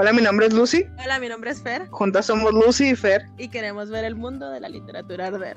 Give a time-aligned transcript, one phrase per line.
[0.00, 0.86] Hola, mi nombre es Lucy.
[1.02, 1.88] Hola, mi nombre es Fer.
[1.88, 3.26] Juntas somos Lucy y Fer.
[3.36, 5.56] Y queremos ver el mundo de la literatura arder.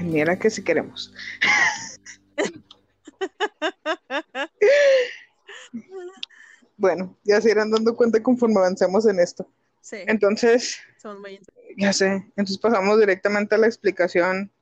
[0.00, 1.12] Mira que si queremos.
[6.76, 9.44] bueno, ya se irán dando cuenta conforme avancemos en esto.
[9.80, 9.96] Sí.
[10.06, 10.78] Entonces,
[11.76, 12.24] ya sé.
[12.36, 14.52] Entonces pasamos directamente a la explicación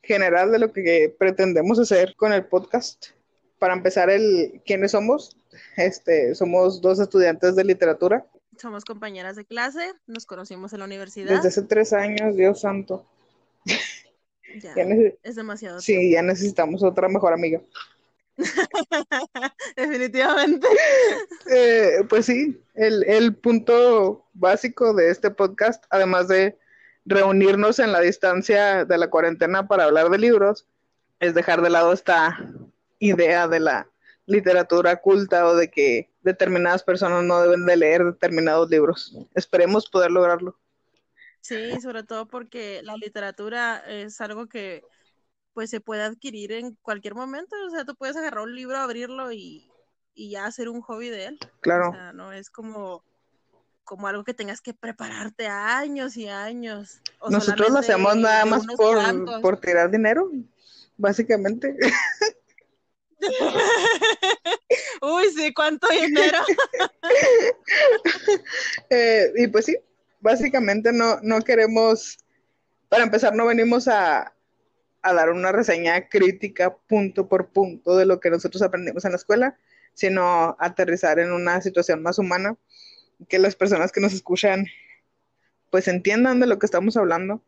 [0.00, 3.06] general de lo que pretendemos hacer con el podcast.
[3.58, 5.36] Para empezar, el quiénes somos.
[5.76, 8.24] Este, somos dos estudiantes de literatura.
[8.60, 11.34] Somos compañeras de clase, nos conocimos en la universidad.
[11.34, 13.06] Desde hace tres años, Dios santo.
[14.62, 14.74] Ya,
[15.22, 15.80] es demasiado.
[15.80, 17.62] Sí, ya necesitamos otra mejor amiga.
[19.76, 20.66] Definitivamente.
[21.52, 26.56] Eh, pues sí, el, el punto básico de este podcast, además de
[27.04, 30.68] reunirnos en la distancia de la cuarentena para hablar de libros,
[31.18, 32.38] es dejar de lado esta
[33.00, 33.89] idea de la
[34.30, 39.16] literatura culta o de que determinadas personas no deben de leer determinados libros.
[39.34, 40.58] Esperemos poder lograrlo.
[41.40, 44.82] Sí, sobre todo porque la literatura es algo que
[45.54, 49.32] pues se puede adquirir en cualquier momento, o sea, tú puedes agarrar un libro, abrirlo
[49.32, 49.66] y,
[50.14, 51.38] ya hacer un hobby de él.
[51.60, 51.90] Claro.
[51.90, 53.02] O sea, no es como
[53.84, 57.00] como algo que tengas que prepararte años y años.
[57.28, 60.30] Nosotros lo hacemos nada más por, por tirar dinero,
[60.96, 61.76] básicamente.
[65.02, 66.38] Uy, sí, ¿cuánto dinero?
[68.90, 69.76] Eh, y pues sí,
[70.20, 72.18] básicamente no, no queremos,
[72.88, 74.34] para empezar, no venimos a,
[75.02, 79.16] a dar una reseña crítica punto por punto de lo que nosotros aprendimos en la
[79.16, 79.56] escuela,
[79.94, 82.56] sino aterrizar en una situación más humana,
[83.28, 84.66] que las personas que nos escuchan
[85.70, 87.42] pues entiendan de lo que estamos hablando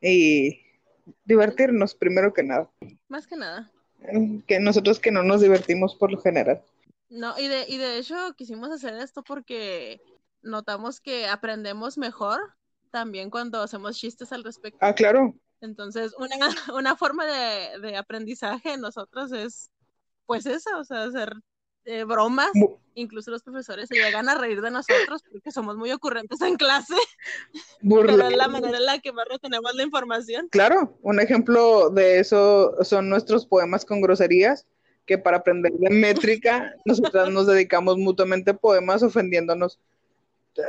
[0.00, 0.62] y
[1.24, 2.70] divertirnos primero que nada.
[3.08, 3.70] Más que nada.
[4.46, 6.62] Que nosotros que no nos divertimos por lo general.
[7.08, 10.00] No, y de, y de hecho quisimos hacer esto porque
[10.42, 12.40] notamos que aprendemos mejor
[12.90, 14.78] también cuando hacemos chistes al respecto.
[14.80, 15.34] Ah, claro.
[15.60, 16.28] Entonces, una,
[16.74, 19.70] una forma de, de aprendizaje en nosotros es,
[20.26, 21.32] pues esa, o sea, hacer
[21.86, 22.50] eh, bromas.
[22.94, 26.94] Incluso los profesores se llegan a reír de nosotros porque somos muy ocurrentes en clase.
[27.80, 30.48] Pero es la manera en la que más retenemos la información.
[30.50, 34.66] Claro, un ejemplo de eso son nuestros poemas con groserías
[35.06, 39.78] que para aprender de métrica, nosotras nos dedicamos mutuamente poemas ofendiéndonos.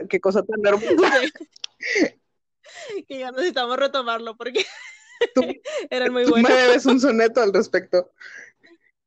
[0.10, 1.22] Qué cosa tan hermosa.
[3.08, 4.66] que ya necesitamos retomarlo porque
[5.90, 6.50] eran muy buenos.
[6.50, 8.12] me debes un soneto al respecto.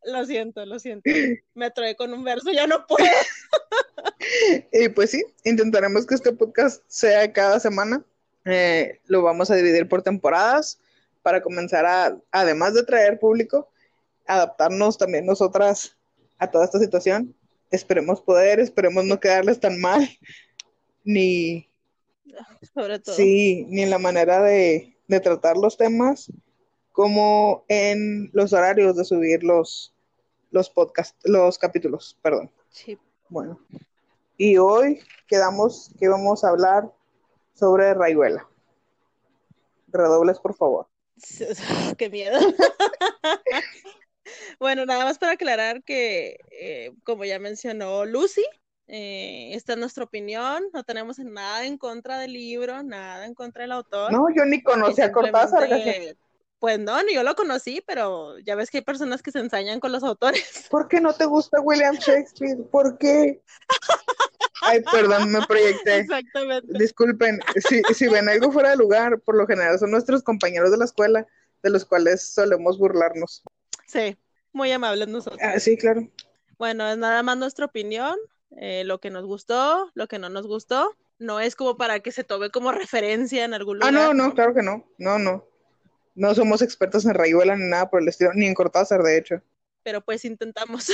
[0.04, 1.02] Lo siento, lo siento.
[1.54, 3.06] Me atrae con un verso, ya no puedo.
[4.72, 8.04] y pues sí, intentaremos que este podcast sea cada semana.
[8.44, 10.80] Eh, lo vamos a dividir por temporadas
[11.22, 13.68] para comenzar a, además de traer público,
[14.26, 15.96] adaptarnos también nosotras
[16.38, 17.34] a toda esta situación.
[17.70, 20.08] Esperemos poder, esperemos no quedarles tan mal,
[21.04, 21.68] ni,
[22.74, 23.14] sobre todo.
[23.14, 26.32] Sí, ni en la manera de, de tratar los temas,
[26.92, 29.94] como en los horarios de subir los,
[30.50, 32.50] los podcasts, los capítulos, perdón.
[32.70, 32.98] Sí.
[33.28, 33.60] Bueno,
[34.36, 36.90] y hoy quedamos que vamos a hablar
[37.54, 38.46] sobre Rayuela.
[39.88, 40.88] Redobles, por favor.
[41.98, 42.38] Qué miedo.
[44.58, 48.44] bueno, nada más para aclarar que, eh, como ya mencionó Lucy,
[48.88, 53.62] eh, esta es nuestra opinión, no tenemos nada en contra del libro, nada en contra
[53.62, 54.10] del autor.
[54.10, 55.68] No, yo ni conocía a Cortázar.
[56.60, 59.80] Pues no, ni yo lo conocí, pero ya ves que hay personas que se ensañan
[59.80, 60.66] con los autores.
[60.70, 62.58] ¿Por qué no te gusta William Shakespeare?
[62.70, 63.42] ¿Por qué?
[64.60, 66.00] Ay, perdón, me proyecté.
[66.00, 66.78] Exactamente.
[66.78, 70.76] Disculpen, si, si ven algo fuera de lugar, por lo general son nuestros compañeros de
[70.76, 71.26] la escuela,
[71.62, 73.42] de los cuales solemos burlarnos.
[73.86, 74.18] Sí,
[74.52, 75.40] muy amables nosotros.
[75.42, 76.06] Ah, sí, claro.
[76.58, 78.18] Bueno, es nada más nuestra opinión,
[78.58, 80.94] eh, lo que nos gustó, lo que no nos gustó.
[81.18, 83.94] No es como para que se tome como referencia en algún lugar.
[83.94, 84.84] Ah, no, no, claro que no.
[84.98, 85.46] No, no.
[86.14, 89.42] No somos expertos en Rayuela ni nada por el estilo, ni en Cortázar, de hecho.
[89.82, 90.90] Pero pues intentamos.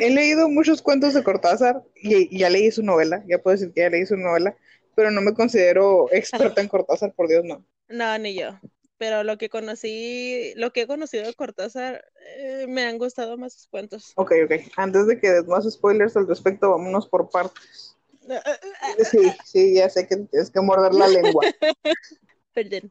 [0.00, 3.82] He leído muchos cuentos de Cortázar y, ya leí su novela, ya puedo decir que
[3.82, 4.56] ya leí su novela,
[4.94, 7.64] pero no me considero experta en Cortázar, por Dios, no.
[7.88, 8.58] No, ni yo.
[8.98, 12.04] Pero lo que conocí, lo que he conocido de Cortázar,
[12.36, 14.12] eh, me han gustado más sus cuentos.
[14.16, 14.52] Ok, ok.
[14.76, 17.94] Antes de que des más spoilers al respecto, vámonos por partes.
[19.10, 21.44] Sí, sí, ya sé que tienes que morder la lengua.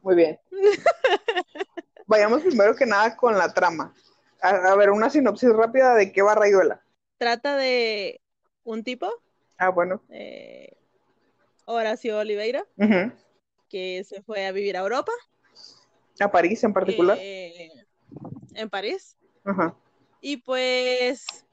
[0.02, 0.38] Muy bien.
[2.06, 3.94] Vayamos primero que nada con la trama.
[4.40, 6.80] A, ver, una sinopsis rápida de qué va Rayuela.
[7.18, 8.20] Trata de
[8.64, 9.12] un tipo.
[9.58, 10.02] Ah, bueno.
[10.10, 10.76] Eh,
[11.66, 12.64] Horacio Oliveira,
[13.68, 15.12] que se fue a vivir a Europa.
[16.20, 17.18] A París en particular.
[17.20, 17.70] Eh,
[18.54, 19.16] en París.
[19.44, 19.74] Ajá.
[20.20, 21.44] Y pues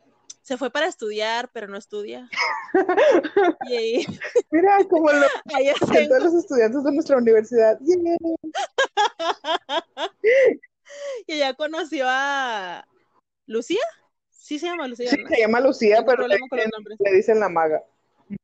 [0.45, 2.29] se fue para estudiar, pero no estudia.
[3.67, 4.05] y,
[4.51, 5.25] Mira, como lo
[6.09, 7.79] todos los estudiantes de nuestra universidad.
[11.25, 12.87] y ella conoció a
[13.47, 13.81] Lucía.
[14.29, 15.09] Sí se llama Lucía.
[15.09, 17.81] Sí, se llama Lucía, pero le, le, dicen la maga.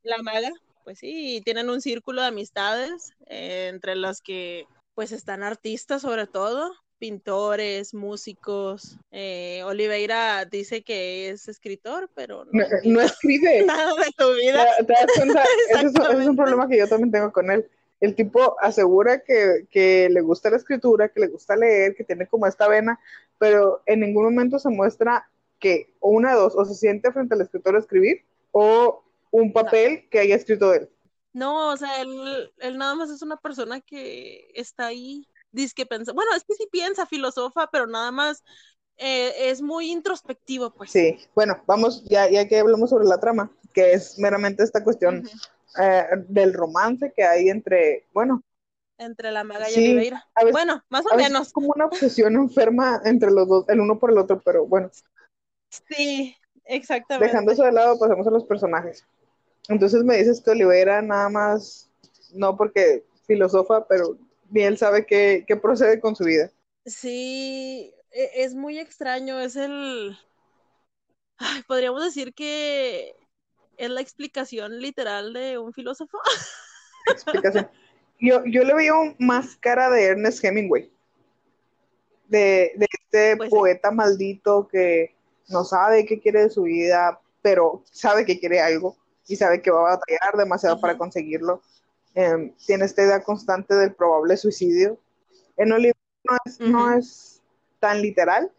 [0.01, 0.49] La maga,
[0.83, 4.65] pues sí, tienen un círculo de amistades eh, entre los que
[4.95, 8.95] pues están artistas sobre todo, pintores, músicos.
[9.11, 14.67] Eh, Oliveira dice que es escritor, pero no, escribe nada de tu vida.
[15.69, 17.67] ese, es, un problema que yo también tengo con él.
[18.01, 22.27] El tipo asegura que, que, le gusta la escritura, que le gusta leer, que tiene
[22.27, 22.99] como esta vena,
[23.39, 25.27] pero en ningún momento se muestra
[25.59, 28.21] que o una de dos, o se siente frente al escritor a escribir,
[28.51, 30.87] o un papel que haya escrito él.
[31.33, 35.85] No, o sea, él, él, nada más es una persona que está ahí, dice que
[35.85, 38.43] piensa, bueno, es que sí piensa, filosofa, pero nada más
[38.97, 40.91] eh, es muy introspectivo, pues.
[40.91, 45.27] Sí, bueno, vamos, ya, ya que hablamos sobre la trama, que es meramente esta cuestión
[45.81, 48.43] eh, del romance que hay entre, bueno.
[48.97, 50.27] Entre la maga y Oliveira.
[50.51, 51.47] bueno, más o menos.
[51.47, 54.91] Es como una obsesión enferma entre los dos, el uno por el otro, pero bueno.
[55.89, 57.25] Sí, exactamente.
[57.25, 59.03] Dejando eso de lado, pasemos a los personajes.
[59.67, 61.89] Entonces me dices que Oliveira nada más,
[62.33, 64.17] no porque filosofa, pero
[64.51, 66.51] ni él sabe qué, procede con su vida.
[66.85, 70.17] Sí, e, es muy extraño, es el...
[71.67, 73.15] podríamos decir que
[73.77, 76.19] es la explicación literal de un filósofo.
[77.07, 77.69] Explicación.
[78.19, 80.91] Yo, yo le veo más cara de Ernest Hemingway,
[82.27, 85.15] de, este pues poeta maldito que
[85.49, 88.95] no sabe qué quiere de su vida, pero sabe que quiere algo
[89.27, 91.61] y sabe que va a batallar demasiado para conseguirlo.
[92.13, 94.99] Em, tiene esta idea constante del probable suicidio.
[95.57, 95.95] En Oliver
[96.59, 97.41] no es,
[97.79, 98.51] tan literal.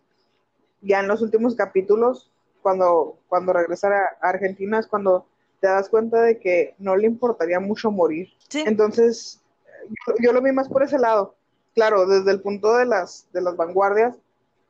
[0.81, 3.89] Ya en los últimos capítulos, cuando, cuando regresa
[4.21, 5.27] a Argentina, es cuando
[5.61, 8.31] te das cuenta de que no le importaría mucho morir.
[8.53, 9.41] Entonces,
[10.21, 11.37] yo, lo vi más por ese lado.
[11.75, 14.17] Claro, desde el punto de las, de las vanguardias,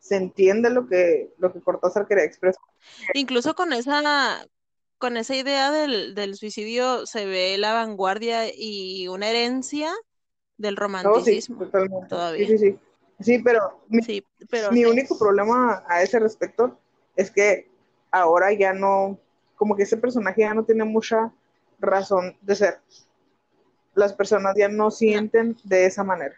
[0.01, 2.63] se entiende lo que, lo que Cortázar quería expresar.
[3.15, 4.47] Incluso con esa,
[5.03, 9.91] con esa idea del, suicidio se ve la vanguardia y una herencia
[10.59, 11.65] del romanticismo.
[11.65, 11.71] sí,
[12.09, 12.47] todavía.
[12.47, 12.79] Sí, sí,
[13.19, 13.39] sí.
[13.41, 13.81] pero
[14.71, 16.79] mi, único problema a ese respecto
[17.17, 17.69] es que
[18.13, 19.19] ahora ya no,
[19.57, 21.33] como que ese personaje ya no tiene mucha
[21.81, 22.79] razón de ser.
[23.97, 26.37] Las personas ya no sienten de esa manera.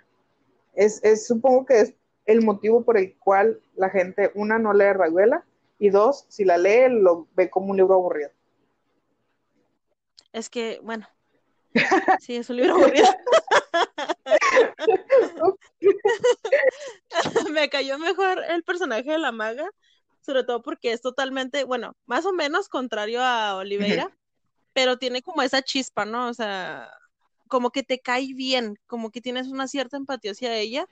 [0.72, 1.94] Es, es, supongo que es
[2.24, 5.44] el motivo por el cual la gente, una, no lee Rayuela,
[5.78, 8.30] y dos, si la lee, lo ve como un libro aburrido.
[10.34, 11.06] Es que, bueno,
[12.20, 13.06] sí, es un libro aburrido.
[17.52, 19.70] Me cayó mejor el personaje de la maga,
[20.22, 24.10] sobre todo porque es totalmente, bueno, más o menos contrario a Oliveira,
[24.72, 26.26] pero tiene como esa chispa, ¿no?
[26.26, 26.90] O sea,
[27.46, 30.88] como que te cae bien, como que tienes una cierta empatía hacia ella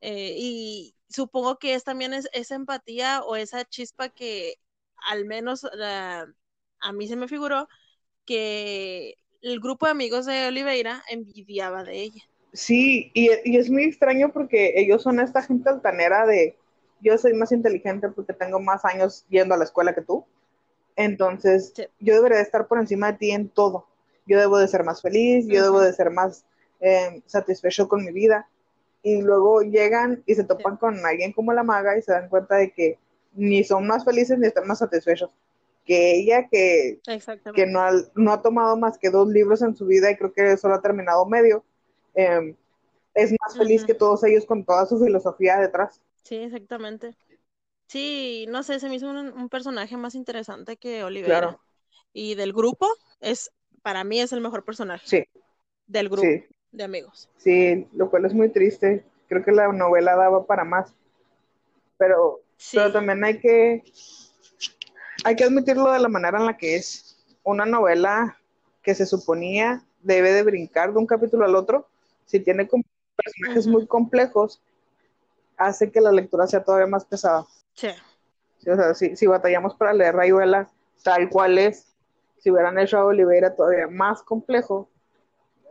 [0.00, 4.54] eh, y supongo que es también es, esa empatía o esa chispa que
[5.04, 7.68] al menos a mí se me figuró
[8.32, 12.22] que el grupo de amigos de Oliveira envidiaba de ella.
[12.54, 16.56] Sí, y, es muy extraño porque ellos son esta gente altanera de
[17.02, 20.24] yo soy más inteligente porque tengo más años yendo a la escuela que tú.
[20.96, 23.86] Entonces, yo debería estar por encima de ti en todo.
[24.26, 26.46] Yo debo de ser más feliz, yo debo de ser más
[26.80, 28.48] eh, satisfecho con mi vida
[29.02, 32.56] y luego llegan y se topan con alguien como la maga y se dan cuenta
[32.56, 32.98] de que
[33.34, 35.30] ni son más felices ni están más satisfechos
[35.84, 37.00] que ella que,
[37.54, 40.32] que no, ha, no ha tomado más que dos libros en su vida y creo
[40.32, 41.64] que solo ha terminado medio,
[42.14, 42.54] em,
[43.14, 46.00] es más feliz que todos ellos con toda su filosofía detrás.
[46.22, 47.16] Sí, exactamente.
[47.88, 51.58] Sí, no sé, se me hizo un, personaje más interesante que Olivera.
[52.14, 52.86] Y del grupo,
[53.20, 53.50] es
[53.82, 55.06] para mí es el mejor personaje.
[55.06, 55.24] Sí.
[55.86, 56.28] Del grupo
[56.70, 57.28] de amigos.
[57.36, 59.04] Sí, lo cual es muy triste.
[59.28, 60.94] Creo que la novela daba para más.
[61.98, 62.40] Pero,
[62.72, 63.84] pero también hay que,
[65.24, 67.18] hay que admitirlo de la manera en la que es.
[67.44, 68.38] Una novela
[68.82, 71.88] que se suponía debe de brincar de un capítulo al otro,
[72.26, 72.68] si tiene
[73.16, 74.60] personajes muy complejos,
[75.56, 77.46] hace que la lectura sea todavía más pesada.
[77.74, 77.88] Sí.
[78.68, 80.68] o sea, si, si, batallamos para leer Rayuela
[81.02, 81.94] tal cual es,
[82.38, 84.88] si hubieran hecho a Oliveira todavía más complejo,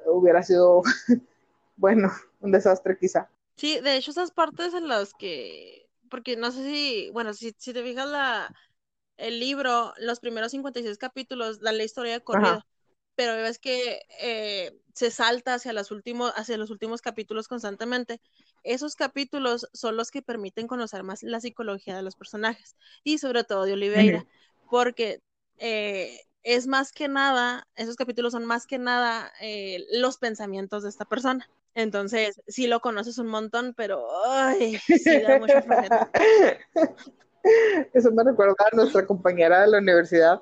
[0.06, 0.82] hubiera sido,
[1.76, 3.30] bueno, un desastre quizá.
[3.56, 7.74] Sí, de hecho esas partes en las que, porque no sé si, bueno, si, si
[7.74, 8.54] te fijas la,
[9.22, 12.66] el libro, los primeros 56 capítulos, da la historia de corrido,
[13.16, 18.20] pero ves que eh, se salta hacia, los últimos, hacia los últimos capítulos constantemente.
[18.64, 23.44] Esos capítulos son los que permiten conocer más la psicología de los personajes y sobre
[23.44, 24.26] todo de Oliveira,
[24.70, 25.22] porque
[25.58, 30.90] eh, es más que nada, esos capítulos son más que nada eh, los pensamientos de
[30.90, 31.48] esta persona.
[31.76, 35.64] Entonces, sí lo conoces un montón, pero ay, sí da mucha
[37.94, 40.42] Eso me recuerda a nuestra compañera de la universidad,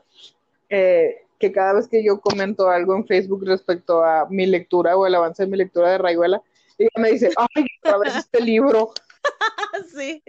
[0.70, 5.06] eh, que cada vez que yo comento algo en Facebook respecto a mi lectura o
[5.06, 6.42] el avance de mi lectura de Rayuela,
[6.78, 8.92] ella me dice, ay, otra vez este libro.
[9.96, 10.24] sí.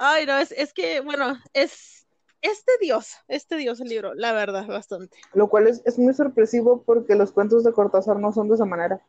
[0.00, 2.06] Ay, no, es, es que, bueno, es,
[2.42, 5.16] este Dios, este Dios el libro, la verdad, bastante.
[5.34, 8.64] Lo cual es, es muy sorpresivo porque los cuentos de Cortázar no son de esa
[8.64, 9.00] manera.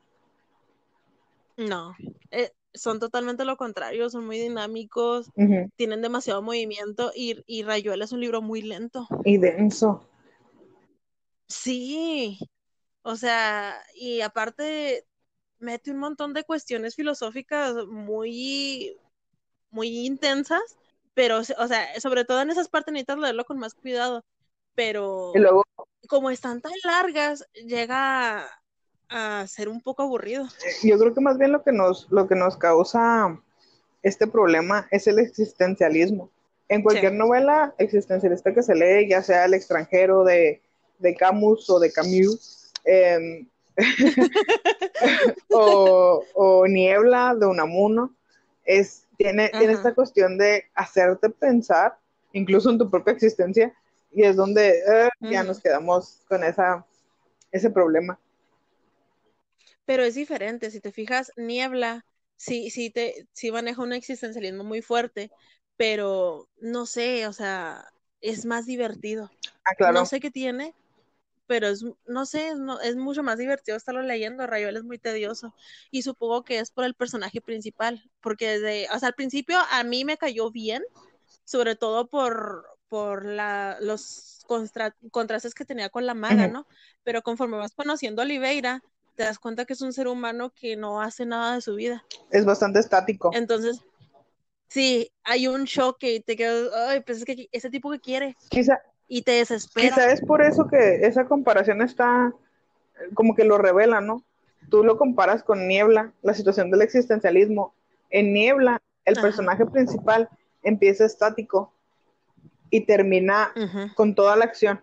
[1.57, 1.95] No,
[2.31, 5.29] eh, son totalmente lo contrario, son muy dinámicos,
[5.75, 9.07] tienen demasiado movimiento y, y Rayuela es un libro muy lento.
[9.25, 10.07] Y denso.
[11.47, 12.39] Sí,
[13.03, 15.05] o sea, y aparte
[15.59, 18.97] mete un montón de cuestiones filosóficas muy,
[19.69, 20.61] muy intensas,
[21.13, 24.23] pero, o sea, sobre todo en esas partes necesitas leerlo con más cuidado,
[24.75, 25.33] pero
[26.07, 28.47] como están tan largas, llega
[29.11, 30.47] a ser un poco aburrido.
[30.81, 33.37] Yo creo que más bien lo que nos, lo que nos causa
[34.01, 36.31] este problema es el existencialismo.
[36.69, 40.61] En cualquier novela existencialista que se lee, ya sea El extranjero de,
[40.99, 43.45] de Camus o de Camus, em,
[45.49, 48.15] o, Niebla de Unamuno,
[48.63, 51.97] es, tiene, tiene esta cuestión de hacerte pensar,
[52.31, 53.73] incluso en tu propia existencia,
[54.13, 56.85] y es donde eh, ya nos quedamos con esa,
[57.51, 58.17] ese problema
[59.91, 60.71] pero es diferente.
[60.71, 62.05] Si te fijas, Niebla
[62.37, 65.29] sí, sí, te, sí maneja un existencialismo muy fuerte,
[65.75, 67.83] pero no sé, o sea,
[68.21, 69.29] es más divertido.
[69.65, 70.73] Ah, no sé qué tiene,
[71.45, 72.53] pero es, no sé,
[72.85, 74.47] es mucho más divertido estarlo leyendo.
[74.47, 75.53] Rayuel es muy tedioso
[75.91, 79.83] y supongo que es por el personaje principal, porque desde, o sea, al principio a
[79.83, 80.83] mí me cayó bien,
[81.43, 84.45] sobre todo por, por la, los
[85.11, 86.65] contrastes que tenía con la maga, ¿no?
[87.03, 88.81] Pero conforme vas conociendo a Oliveira,
[89.21, 92.03] te das cuenta que es un ser humano que no hace nada de su vida.
[92.31, 93.29] Es bastante estático.
[93.35, 93.79] Entonces,
[94.67, 98.35] sí, hay un choque y te quedas, ay, pues es que ese tipo que quiere.
[98.49, 98.81] Quizá.
[99.07, 99.89] Y te desespera.
[99.89, 102.33] Quizá es por eso que esa comparación está,
[103.13, 104.25] como que lo revela, ¿no?
[104.71, 107.75] Tú lo comparas con Niebla, la situación del existencialismo.
[108.09, 110.29] En Niebla, el personaje principal
[110.63, 111.71] empieza estático
[112.71, 113.53] y termina
[113.93, 114.81] con toda la acción.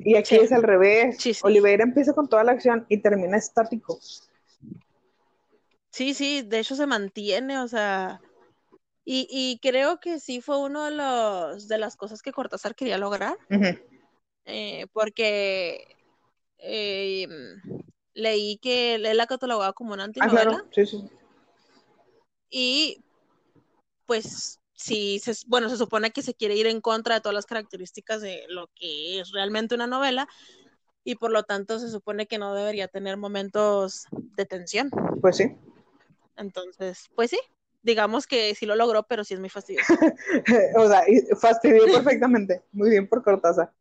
[0.00, 1.18] Y aquí es al revés.
[1.42, 3.98] Oliveira empieza con toda la acción y termina estático.
[5.90, 8.20] Sí, sí, de hecho se mantiene, o sea,
[9.04, 13.36] y, creo que sí fue uno de los de las cosas que Cortázar quería lograr,
[14.46, 15.86] eh, porque
[16.58, 17.28] eh,
[18.14, 20.64] leí que él la catalogaba como una ah, antinovela.
[20.72, 21.04] Sí, sí.
[22.50, 23.04] Y
[24.06, 27.46] pues si se, bueno, se supone que se quiere ir en contra de todas las
[27.46, 30.28] características de lo que es realmente una novela
[31.04, 34.90] y por lo tanto se supone que no debería tener momentos de tensión.
[35.20, 35.56] Pues sí.
[36.36, 37.38] Entonces, pues sí,
[37.82, 39.94] digamos que sí lo logró, pero sí es muy fastidioso.
[40.76, 41.04] o sea,
[41.40, 42.62] fastidió perfectamente.
[42.72, 43.72] Muy bien por Cortázar.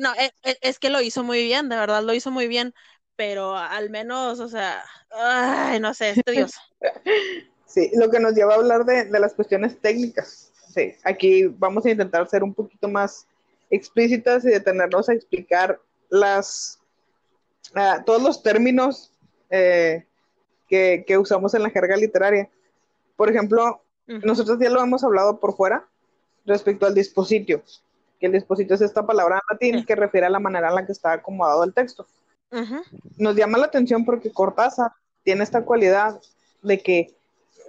[0.00, 2.74] No, es, e, es, que lo hizo muy bien, de verdad lo hizo muy bien,
[3.16, 6.58] pero al menos, o sea, ay, no sé, es tedioso.
[7.70, 10.50] Sí, lo que nos lleva a hablar de, las cuestiones técnicas.
[10.74, 13.28] Sí, aquí vamos a intentar ser un poquito más
[13.70, 16.80] explícitas y detenernos a explicar las
[17.76, 19.12] ah, todos los términos
[19.50, 20.04] eh,
[20.68, 22.50] que, usamos en la jerga literaria.
[23.14, 25.86] Por ejemplo, nosotros ya lo hemos hablado por fuera
[26.44, 27.62] respecto al dispositio,
[28.18, 30.86] que el dispositio es esta palabra en latín que refiere a la manera en la
[30.86, 32.04] que está acomodado el texto.
[33.16, 34.90] Nos llama la atención porque Cortázar
[35.22, 36.20] tiene esta cualidad
[36.62, 37.19] de que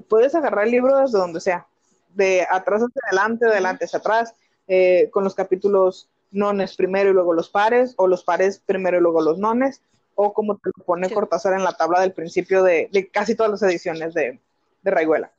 [0.02, 1.68] puedes agarrar el libro desde donde sea,
[2.10, 4.34] de atrás hacia adelante, de adelante hacia atrás,
[4.68, 9.02] eh, con los capítulos nones primero y luego los pares, o los pares primero y
[9.02, 9.82] luego los nones,
[10.16, 13.64] o como te lo pone Cortázar en la tabla del principio de, casi todas las
[13.64, 14.40] ediciones de,
[14.82, 15.32] de Rayuela.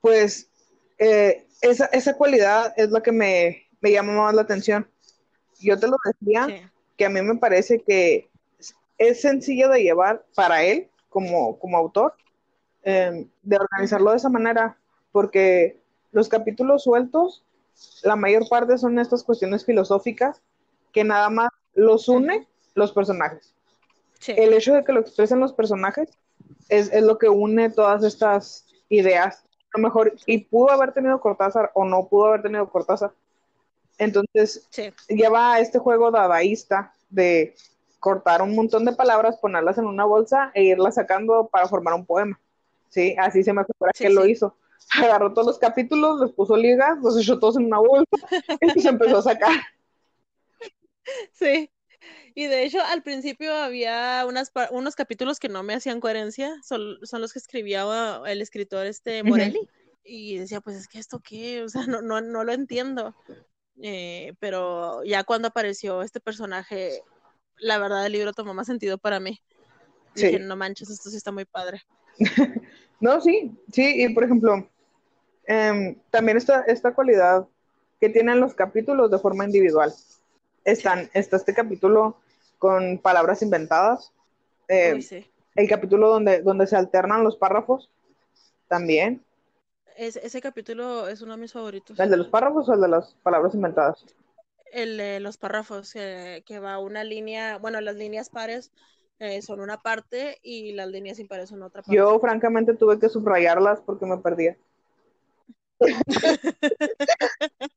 [0.00, 0.48] Pues
[0.98, 4.88] eh, esa, esa, cualidad es la que me, me, llama más la atención.
[5.60, 8.30] Yo te lo decía, que a mí me parece que
[8.98, 12.14] es sencillo de llevar para él como, como autor,
[12.86, 14.76] Em, de organizarlo de esa manera,
[15.10, 15.80] porque
[16.12, 17.42] los capítulos sueltos,
[18.02, 20.42] la mayor parte son estas cuestiones filosóficas
[20.92, 23.54] que nada más los une los personajes.
[24.26, 26.10] El hecho de que lo expresen los personajes
[26.68, 29.44] es, lo que une todas estas ideas.
[29.72, 33.12] A lo mejor, y pudo haber tenido Cortázar o no pudo haber tenido Cortázar.
[33.96, 34.68] Entonces,
[35.08, 37.54] lleva a este juego dadaísta de
[37.98, 42.04] cortar un montón de palabras, ponerlas en una bolsa e irlas sacando para formar un
[42.04, 42.38] poema.
[42.94, 44.56] Sí, así se me acuerda que lo hizo.
[45.18, 48.06] Agarró todos los capítulos, los puso ligas, los echó todos en una bolsa
[48.76, 49.52] y se empezó a sacar.
[51.32, 51.70] Sí.
[52.34, 56.96] Y de hecho, al principio había unas, unos capítulos que no me hacían coherencia, son,
[57.02, 57.84] son los que escribía
[58.26, 59.68] el escritor este Morelli.
[60.02, 63.14] Y decía, pues es que esto qué, o sea, no, no, no lo entiendo.
[63.82, 67.02] Eh, pero ya cuando apareció este personaje,
[67.58, 69.42] la verdad el libro tomó más sentido para mí.
[70.14, 70.26] Sí.
[70.28, 71.82] Dije, no manches, esto sí está muy padre.
[73.00, 74.68] no, sí, sí, y por ejemplo,
[75.46, 77.46] em, también esta, esta cualidad
[78.00, 79.92] que tienen los capítulos de forma individual.
[80.64, 82.16] Están, está este capítulo
[82.58, 84.12] con palabras inventadas.
[84.68, 87.90] Eh, el capítulo donde, donde se alternan los párrafos
[88.68, 89.22] también.
[89.96, 91.98] ese capítulo es uno de mis favoritos.
[91.98, 94.04] ¿El de los párrafos o el de las palabras inventadas?
[94.72, 98.72] El de los párrafos, que va una línea, bueno, las líneas pares
[99.18, 101.96] eh, son una parte y las líneas impares son otra parte.
[101.96, 104.56] Yo francamente tuve que subrayarlas porque me perdía.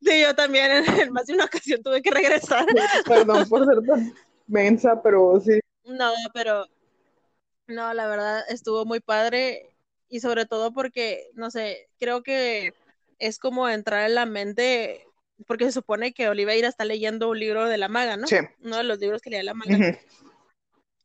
[0.00, 2.66] sí, yo también en, más de una ocasión tuve que regresar.
[3.06, 4.14] Perdón por ser tan
[4.46, 5.60] mensa, pero sí.
[5.84, 6.66] No, pero
[7.66, 9.74] no, la verdad estuvo muy padre
[10.08, 12.72] y sobre todo porque, no sé, creo que
[13.18, 15.06] es como entrar en la mente,
[15.46, 18.26] porque se supone que Oliveira está leyendo un libro de la maga, ¿no?
[18.26, 18.36] Sí.
[18.62, 19.98] Uno de los libros que lee la maga.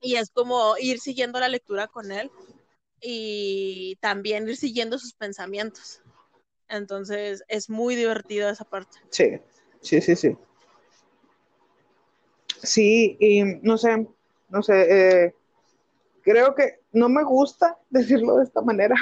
[0.02, 2.32] Y es como ir siguiendo la lectura con él
[3.02, 6.02] y también ir siguiendo sus pensamientos.
[6.68, 8.98] Entonces es muy divertido esa parte.
[9.10, 9.40] Sí,
[9.82, 10.38] sí, sí, sí.
[12.62, 14.08] Sí, y no sé,
[14.50, 15.36] no sé, eh,
[16.22, 18.96] creo que no me gusta decirlo de esta manera.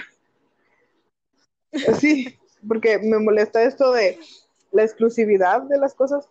[2.00, 2.38] Sí,
[2.68, 4.18] porque me molesta esto de
[4.72, 6.30] la exclusividad de las cosas,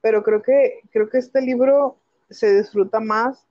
[0.00, 1.98] pero creo que, creo que este libro
[2.30, 3.46] se disfruta más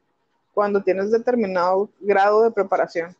[0.54, 3.16] cuando tienes determinado grado de preparación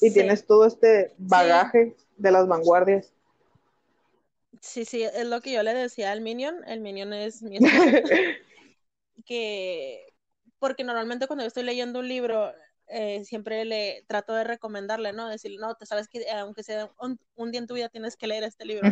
[0.00, 3.12] y tienes todo este bagaje de las vanguardias.
[4.60, 6.64] Sí, sí, es lo que yo le decía al Minion.
[6.66, 7.58] El Minion es mi
[9.24, 10.12] que
[10.58, 12.52] porque normalmente cuando yo estoy leyendo un libro
[12.86, 15.28] eh, siempre le trato de recomendarle, ¿no?
[15.28, 18.44] Decirle, no, te sabes que aunque sea un, día en tu vida tienes que leer
[18.44, 18.88] este libro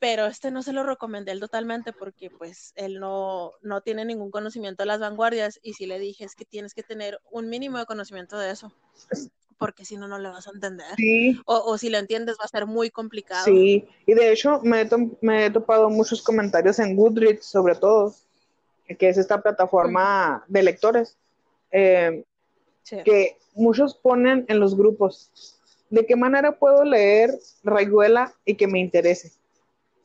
[0.00, 4.30] pero este no se lo recomendé él totalmente porque pues él no, no tiene ningún
[4.30, 7.78] conocimiento de las vanguardias y si le dije es que tienes que tener un mínimo
[7.78, 8.72] de conocimiento de eso
[9.58, 10.96] porque si no, no le vas a entender.
[10.96, 11.38] Sí.
[11.44, 13.44] O, si lo entiendes va a ser muy complicado.
[13.44, 14.88] Sí, y de hecho me he,
[15.20, 18.14] me he topado muchos comentarios en Goodreads sobre todo,
[18.98, 21.18] que es esta plataforma de lectores,
[21.70, 22.24] eh,
[23.04, 25.30] que muchos ponen en los grupos,
[25.90, 27.30] ¿de qué manera puedo leer
[27.62, 29.32] Rayuela y que me interese?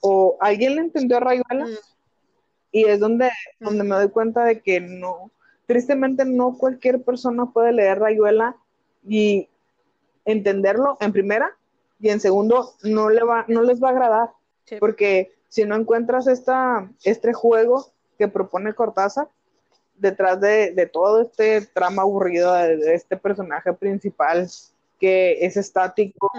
[0.02, 1.78] O alguien le entendió a Rayuela mm.
[2.72, 3.30] y es donde,
[3.60, 5.32] donde me doy cuenta de que no,
[5.66, 8.56] tristemente no cualquier persona puede leer Rayuela
[9.08, 9.50] y
[10.26, 11.52] entenderlo en primera
[12.00, 14.30] y en segundo no, le va, no les va a agradar
[14.80, 19.30] porque si no encuentras esta, este juego que propone Cortázar
[19.96, 24.50] detrás de, todo este trama aburrido de, este personaje principal
[25.00, 26.32] que es estático,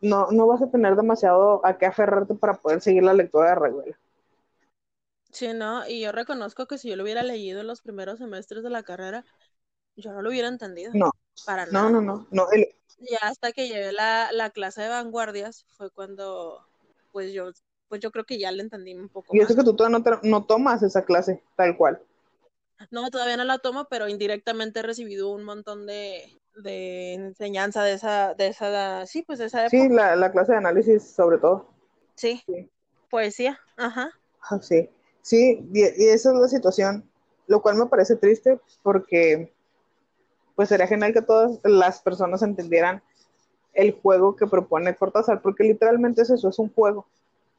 [0.00, 3.54] no, no vas a tener demasiado a qué aferrarte para poder seguir la lectura de
[3.54, 3.98] Rayuela.
[5.30, 8.62] Sí, no, y yo reconozco que si yo lo hubiera leído en los primeros semestres
[8.62, 9.24] de la carrera,
[9.96, 10.92] yo no lo hubiera entendido.
[10.94, 11.10] No.
[11.44, 11.90] Para nada.
[11.90, 12.48] No, no, no.
[13.00, 16.64] Ya hasta que llevé la, la, clase de vanguardias fue cuando,
[17.10, 17.50] pues yo,
[17.88, 19.34] pues yo creo que ya le entendí un poco.
[19.34, 22.00] Y eso que tú todavía no, no tomas esa clase, tal cual.
[22.90, 27.94] No, todavía no la tomo, pero indirectamente he recibido un montón de, de enseñanza de
[27.94, 29.76] esa, de esa, sí, pues de esa época.
[29.76, 31.68] Sí, la, clase de análisis sobre todo.
[32.14, 32.42] Sí,
[33.10, 34.10] poesía, ajá.
[34.42, 34.88] Ah, sí,
[35.22, 37.08] sí, y, esa es la situación,
[37.46, 39.52] lo cual me parece triste porque
[40.54, 43.02] pues sería genial que todas las personas entendieran
[43.72, 47.06] el juego que propone Cortázar, porque literalmente es eso, es un juego,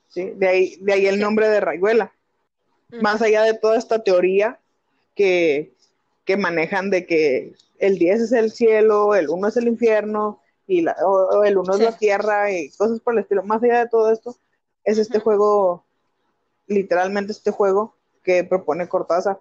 [0.07, 0.31] ¿sí?
[0.35, 2.13] De ahí, de ahí el nombre de Rayuela.
[3.01, 4.59] Más allá de toda esta teoría
[5.15, 5.73] que,
[6.23, 10.81] que manejan de que el 10 es el cielo, el 1 es el infierno, y
[10.81, 13.43] la, o, el 1 es la tierra, y cosas por el estilo.
[13.43, 14.35] Más allá de todo esto,
[14.83, 15.83] es este juego,
[16.67, 19.39] literalmente este juego que propone Cortázar.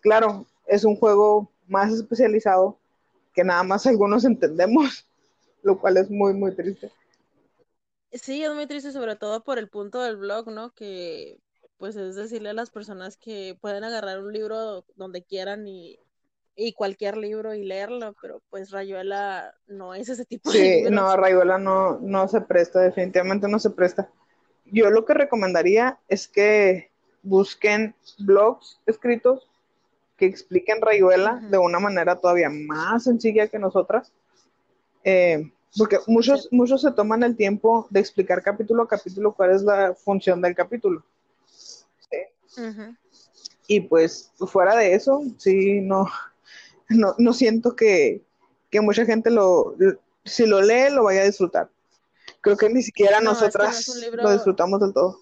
[0.00, 2.78] Claro, es un juego más especializado
[3.34, 5.06] que nada más algunos entendemos,
[5.62, 6.90] lo cual es muy, muy triste.
[8.12, 10.74] Sí, es muy triste, sobre todo por el punto del blog, ¿no?
[10.74, 11.38] Que
[11.78, 15.98] pues es decirle a las personas que pueden agarrar un libro donde quieran y
[16.54, 20.88] y cualquier libro y leerlo, pero pues Rayuela no es ese tipo de libros.
[20.88, 24.10] Sí, no, Rayuela no, no se presta, definitivamente no se presta.
[24.66, 26.90] Yo lo que recomendaría es que
[27.22, 29.48] busquen blogs escritos
[30.16, 34.12] que expliquen Rayuela de una manera todavía más sencilla que nosotras.
[35.04, 39.62] Eh, Porque muchos, muchos se toman el tiempo de explicar capítulo a capítulo cuál es
[39.62, 41.02] la función del capítulo.
[41.46, 42.20] Sí.
[43.66, 46.06] Y pues fuera de eso, sí, no,
[46.88, 48.22] no, no siento que,
[48.70, 49.76] que, mucha gente lo,
[50.24, 51.70] si lo lee, lo vaya a disfrutar.
[52.40, 55.20] Creo que ni siquiera nosotras lo disfrutamos del todo.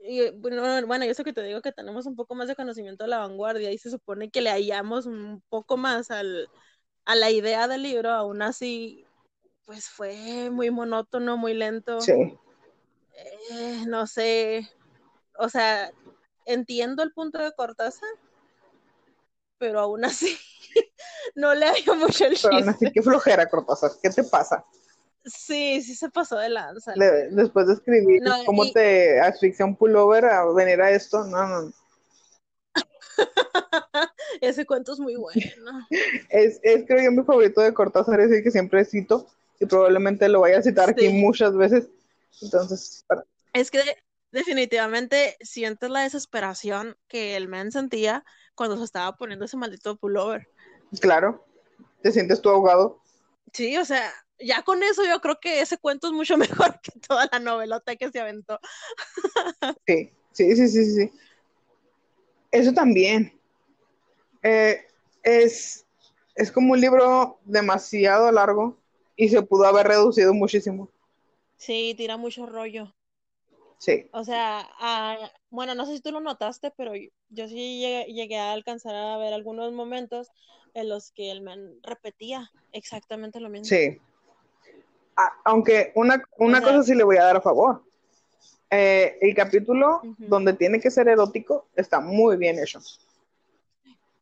[0.00, 3.04] Y, bueno, bueno, yo sé que te digo que tenemos un poco más de conocimiento
[3.04, 6.48] de la vanguardia y se supone que le hallamos un poco más al,
[7.04, 9.04] a la idea del libro, aún así,
[9.66, 12.00] pues fue muy monótono, muy lento.
[12.00, 12.38] Sí.
[13.50, 14.68] Eh, no sé,
[15.36, 15.92] o sea,
[16.46, 18.08] entiendo el punto de Cortázar,
[19.58, 20.38] pero aún así
[21.34, 22.48] no le hallo mucho el chiste.
[22.50, 24.64] Pero así, qué flojera, Cortázar, ¿qué te pasa?
[25.24, 26.94] Sí, sí se pasó de lanza.
[27.30, 31.72] después de escribir cómo te asfixia un pullover a venir a esto, no, no.
[34.40, 35.40] Ese cuento es muy bueno.
[36.30, 39.26] es, es, creo yo, mi favorito de Cortázar, es el que siempre cito
[39.60, 41.88] y probablemente lo vaya a citar aquí muchas veces.
[42.40, 43.04] Entonces,
[43.52, 43.80] es que
[44.30, 50.48] definitivamente sientes la desesperación que el man sentía cuando se estaba poniendo ese maldito pullover.
[51.00, 51.44] Claro,
[52.02, 53.00] te sientes tu ahogado.
[53.52, 56.92] Sí, o sea, ya con eso yo creo que ese cuento es mucho mejor que
[57.00, 58.58] toda la novelota que se aventó.
[59.86, 61.12] sí, sí, sí, sí, sí.
[62.50, 63.38] Eso también.
[64.42, 64.86] Eh,
[65.22, 65.84] es,
[66.34, 68.78] es como un libro demasiado largo
[69.16, 70.90] y se pudo haber reducido muchísimo.
[71.56, 72.94] Sí, tira mucho rollo.
[73.78, 74.08] Sí.
[74.12, 74.68] O sea,
[75.50, 76.92] bueno, no sé si tú lo notaste, pero
[77.28, 77.80] yo sí
[78.12, 80.28] llegué, a alcanzar a ver algunos momentos
[80.74, 83.64] en los que el man repetía exactamente lo mismo.
[83.64, 83.98] Sí.
[85.44, 87.82] aunque una, cosa sí le voy a dar a favor.
[88.70, 92.80] Eh, el capítulo donde tiene que ser erótico está muy bien hecho.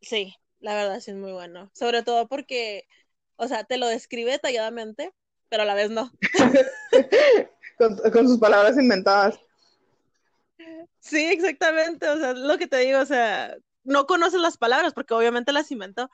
[0.00, 1.70] Sí, la verdad sí es muy bueno.
[1.72, 2.86] Sobre todo porque
[3.36, 5.12] o sea, te lo describe detalladamente,
[5.48, 6.10] pero a la vez no.
[7.78, 9.38] con, sus palabras inventadas.
[11.00, 12.08] Sí, exactamente.
[12.08, 15.70] O sea, lo que te digo, o sea, no conoces las palabras porque obviamente las
[15.70, 16.10] inventó,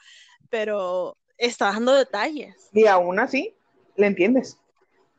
[0.51, 2.69] pero está dando detalles.
[2.73, 3.55] Y aún así,
[3.97, 4.59] ¿le entiendes?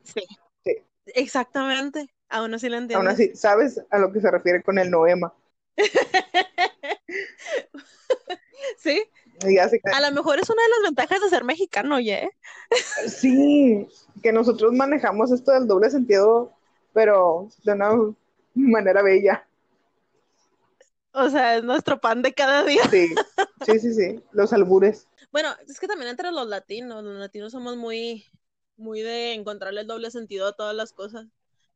[0.03, 0.23] Sí.
[0.63, 0.77] sí.
[1.07, 2.13] Exactamente.
[2.29, 2.97] Aún así le entiendes.
[2.97, 5.33] Aún así, sabes a lo que se refiere con el noema.
[8.77, 9.03] sí,
[9.91, 12.29] a lo mejor es una de las ventajas de ser mexicano, ¿ya?
[13.07, 13.87] Sí,
[14.21, 16.53] que nosotros manejamos esto del doble sentido,
[16.93, 17.91] pero de una
[18.71, 19.45] manera bella.
[21.11, 22.83] O sea, es nuestro pan de cada día.
[22.89, 23.07] Sí,
[23.65, 25.07] sí, sí, sí, los albures.
[25.31, 28.25] Bueno, es que también entre los latinos, los latinos somos muy,
[28.77, 31.27] muy de encontrarle el doble sentido a todas las cosas.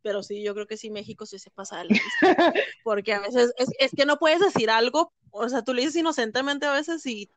[0.01, 1.89] Pero sí, yo creo que sí, México sí se pasa de
[2.83, 5.97] Porque a veces es, es que no puedes decir algo, o sea, tú le dices
[5.97, 7.29] inocentemente a veces y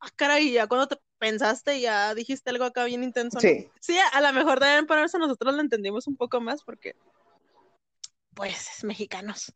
[0.00, 3.40] ah, caray, ya cuando te pensaste ya dijiste algo acá bien intenso.
[3.40, 3.68] Sí.
[3.80, 6.94] Sí, a, lo mejor deben ponerse nosotros lo entendimos un poco más porque,
[8.38, 9.52] pues, es mexicanos.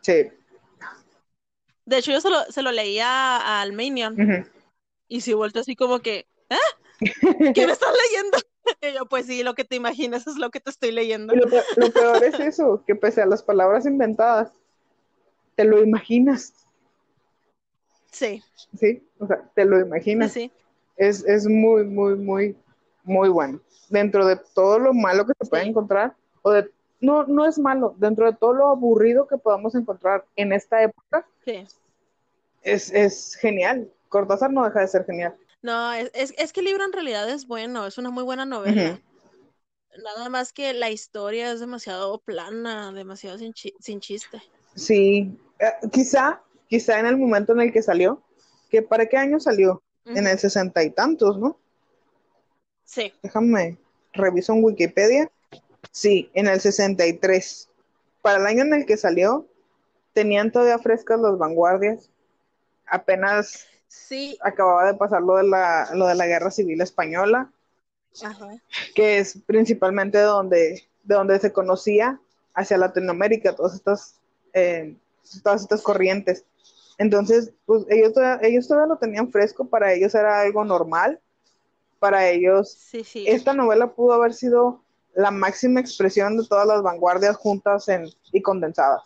[0.00, 0.30] sí.
[1.84, 4.50] De hecho, yo se lo, se lo leía al Minion
[5.08, 6.56] y si vuelto así como que, ¿ah?
[7.00, 8.38] ¿Qué me estás leyendo?
[8.82, 11.34] Y yo, pues sí, lo que te imaginas es lo que te estoy leyendo.
[11.34, 14.50] lo, lo peor es eso, que pese a las palabras inventadas,
[15.54, 16.52] te lo imaginas.
[18.10, 18.42] Sí.
[18.78, 20.32] Sí, o sea, te lo imaginas.
[20.32, 20.52] Sí.
[20.98, 22.56] Es, es muy, muy, muy,
[23.04, 23.58] muy bueno.
[23.88, 27.94] Dentro de todo lo malo que se puede encontrar, o de, no, no es malo,
[27.98, 31.66] dentro de todo lo aburrido que podamos encontrar en esta época, sí.
[32.62, 33.90] es, es genial.
[34.08, 35.36] Cortázar no deja de ser genial.
[35.60, 39.00] No, es, es, que el libro en realidad es bueno, es una muy buena novela.
[40.02, 44.40] Nada más que la historia es demasiado plana, demasiado sin, sin chiste.
[44.74, 48.22] Sí, eh, quizá quizá en el momento en el que salió,
[48.70, 51.58] que para qué año salió, en el sesenta y tantos, ¿no?
[52.84, 53.12] Sí.
[53.22, 53.76] Déjame,
[54.14, 55.30] reviso en Wikipedia.
[55.90, 57.68] Sí, en el 63.
[58.22, 59.46] Para el año en el que salió,
[60.12, 62.10] tenían todavía frescas las vanguardias.
[62.86, 64.38] Apenas sí.
[64.42, 67.50] acababa de pasar lo de la, lo de la guerra civil española,
[68.94, 72.20] que es principalmente donde, de donde se conocía
[72.54, 74.20] hacia Latinoamérica todas estas,
[74.52, 74.96] eh,
[75.42, 76.44] todas estas corrientes.
[76.98, 81.20] Entonces, pues ellos ellos todavía lo tenían fresco, para ellos era algo normal,
[82.00, 83.24] para ellos sí, sí.
[83.28, 84.82] esta novela pudo haber sido
[85.18, 89.02] la máxima expresión de todas las vanguardias juntas en, y condensadas,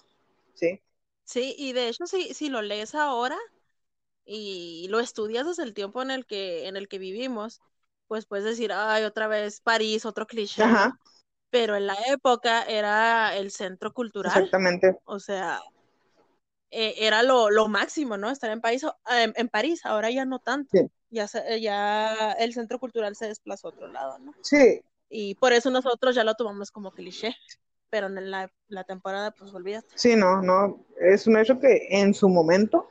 [0.52, 0.78] ¿sí?
[1.24, 3.38] Sí, y de hecho si, si lo lees ahora
[4.26, 7.62] y lo estudias desde el tiempo en el que, en el que vivimos,
[8.08, 10.62] pues puedes decir, ay, otra vez París, otro cliché.
[11.48, 14.36] Pero en la época era el centro cultural.
[14.36, 14.98] Exactamente.
[15.04, 15.62] O sea,
[16.70, 18.30] eh, era lo, lo, máximo, ¿no?
[18.30, 20.90] Estar en, país, en, París, ahora ya no tanto.
[21.08, 21.26] ya,
[21.58, 24.34] ya el centro cultural se desplazó a otro lado, ¿no?
[24.42, 24.82] Sí.
[25.14, 27.36] Y por eso nosotros ya lo tomamos como cliché,
[27.90, 29.88] pero en la, la temporada, pues olvídate.
[29.94, 32.88] Sí, no, no, es un hecho que en su momento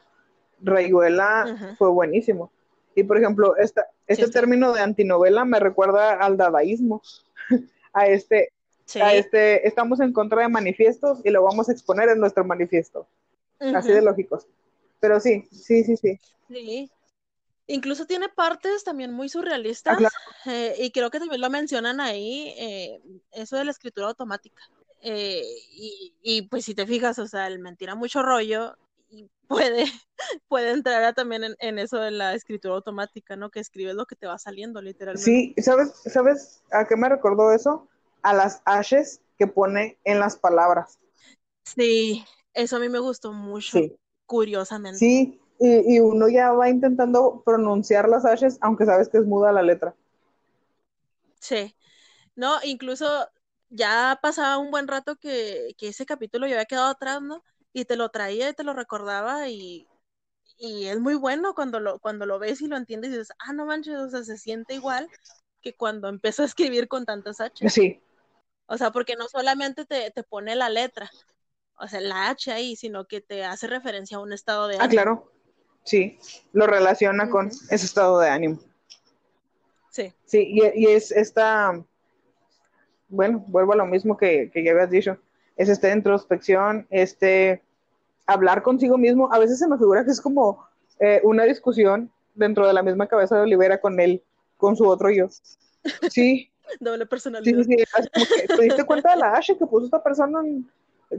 [0.61, 2.51] Rayuela fue buenísimo.
[2.93, 7.01] Y por ejemplo, esta, este término de antinovela me recuerda al dadaísmo,
[7.93, 8.49] a este,
[9.01, 13.07] a este, estamos en contra de manifiestos y lo vamos a exponer en nuestro manifiesto.
[13.59, 14.47] Así de lógicos.
[14.99, 16.19] Pero sí, sí, sí, sí.
[16.47, 16.91] Sí.
[17.71, 22.53] Incluso tiene partes también muy surrealistas ah, eh, y creo que también lo mencionan ahí,
[22.57, 24.61] eh, eso de la escritura automática.
[25.01, 28.75] Eh, y, y, pues si te fijas, o sea, el mentira mucho rollo
[29.47, 29.85] puede,
[30.49, 33.49] puede entrar también en, eso de la escritura automática, ¿no?
[33.49, 35.23] Que escribes lo que te va saliendo, literalmente.
[35.23, 37.87] Sí, ¿sabes, ¿sabes a qué me recordó eso?
[38.21, 40.99] A las ashes que pone en las palabras.
[41.63, 43.79] Sí, eso a mí me gustó mucho,
[44.25, 44.99] curiosamente.
[44.99, 49.51] Sí, y, y, uno ya va intentando pronunciar las ashes, aunque sabes que es muda
[49.51, 49.93] la letra.
[51.39, 51.75] Sí,
[52.35, 53.07] no, incluso
[53.69, 57.43] ya pasaba un buen rato que, que ese capítulo ya había quedado atrás, ¿no?
[57.73, 59.87] y te lo traía y te lo recordaba y,
[60.63, 63.65] es muy bueno cuando lo, cuando lo ves y lo entiendes y dices, ah, no
[63.65, 65.09] manches, o sea, se siente igual
[65.59, 67.67] que cuando empezó a escribir con tantas H.
[67.67, 67.99] Sí.
[68.67, 71.09] O sea, porque no solamente te, pone la letra,
[71.77, 74.85] o sea, la H ahí, sino que te hace referencia a un estado de ánimo.
[74.85, 75.31] Ah, claro.
[75.83, 76.19] Sí,
[76.53, 78.59] lo relaciona con ese estado de ánimo.
[79.89, 80.13] Sí.
[80.25, 81.83] Sí, y, y, es esta,
[83.09, 85.17] bueno, vuelvo a lo mismo que, que ya habías dicho,
[85.57, 87.61] es esta introspección, este
[88.25, 89.31] hablar consigo mismo.
[89.31, 90.65] A veces se me figura que es como
[90.99, 94.23] eh, una discusión dentro de la misma cabeza de Olivera con él,
[94.57, 95.27] con su otro yo.
[96.09, 96.49] Sí.
[96.79, 97.63] Doble personalidad.
[97.63, 100.39] Sí, sí, ¿Te diste cuenta de la Ashe que puso esta persona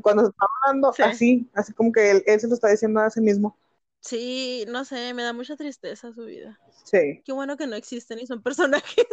[0.00, 0.94] cuando se estaba hablando?
[1.04, 3.54] Así, así como que él, se lo está diciendo a sí mismo.
[4.02, 6.58] Sí, no sé, me da mucha tristeza su vida.
[6.84, 7.22] Sí.
[7.24, 9.06] Qué bueno que no existen y son personajes.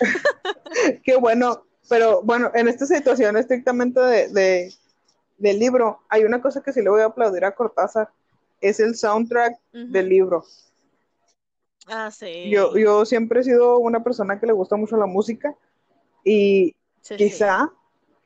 [1.04, 4.72] Qué bueno, pero bueno, en esta situación estrictamente de,
[5.38, 8.10] del libro, hay una cosa que sí le voy a aplaudir a Cortázar,
[8.60, 10.44] es el soundtrack del libro.
[11.88, 12.48] Ah, sí.
[12.48, 15.56] Yo, yo siempre he sido una persona que le gusta mucho la música
[16.22, 16.76] y
[17.16, 17.72] quizá,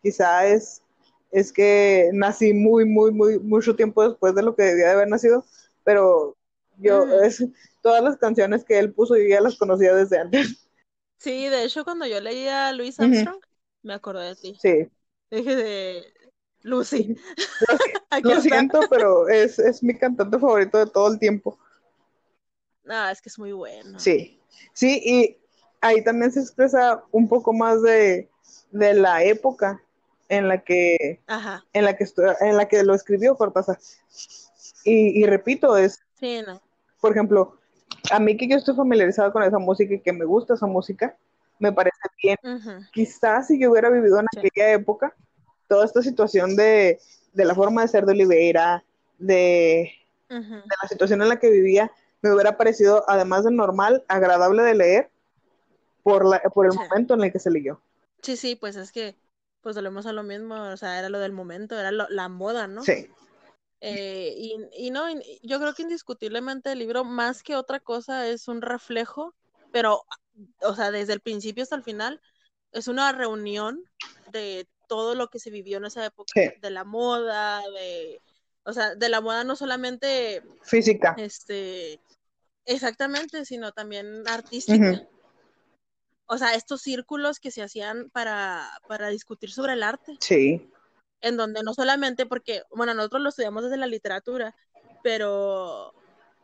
[0.02, 0.82] quizá es,
[1.30, 5.08] es que nací muy, muy, muy, mucho tiempo después de lo que debía de haber
[5.08, 5.46] nacido,
[5.84, 6.36] pero
[6.78, 7.44] yo, es,
[7.80, 10.68] todas las canciones que él puso yo ya las conocía desde antes.
[11.18, 13.40] Sí, de hecho cuando yo leía a Luis Armstrong,
[13.82, 14.58] me acordé de ti.
[14.60, 14.88] Sí.
[15.30, 16.04] Dije de
[16.62, 17.16] Lucy.
[18.22, 21.58] Lo, siento, pero es, es, mi cantante favorito de todo el tiempo.
[22.88, 23.98] Ah, es que es muy bueno.
[23.98, 24.40] Sí,
[24.72, 25.36] sí, y
[25.80, 28.28] ahí también se expresa un poco más de,
[28.70, 29.82] de la época
[30.28, 31.64] en la que Ajá.
[31.72, 32.06] en la que
[32.40, 33.78] en la que lo escribió Cortázar.
[34.84, 36.60] Y, y repito, es sí, no.
[37.00, 37.58] por ejemplo,
[38.10, 41.16] a mí que yo estoy familiarizado con esa música y que me gusta esa música,
[41.58, 42.36] me parece bien.
[42.92, 45.14] Quizás si yo hubiera vivido en aquella época,
[45.68, 46.98] toda esta situación de,
[47.34, 48.84] la forma de ser de Oliveira,
[49.18, 49.92] de,
[50.28, 51.90] la situación en la que vivía,
[52.20, 55.10] me hubiera parecido, además de normal, agradable de leer
[56.02, 57.80] por, la, por el momento en el que se leyó.
[58.22, 59.16] Sí, sí, pues es que,
[59.60, 62.82] pues volvemos a lo mismo, o sea, era lo del momento, era la moda, ¿no?
[62.82, 63.08] Sí.
[63.84, 65.06] Eh, y, y, no,
[65.42, 69.34] yo creo que indiscutiblemente el libro, más que otra cosa, es un reflejo,
[69.72, 70.04] pero
[70.60, 72.20] o sea, desde el principio hasta el final,
[72.70, 73.82] es una reunión
[74.30, 78.20] de todo lo que se vivió en esa época, de la moda, de,
[78.64, 82.00] o sea, de la moda no solamente física, este,
[82.64, 85.08] exactamente, sino también artística.
[86.26, 90.16] O sea, estos círculos que se hacían para, para discutir sobre el arte.
[90.20, 90.70] Sí.
[91.22, 94.54] En donde no solamente porque, bueno, nosotros lo estudiamos desde la literatura,
[95.02, 95.94] pero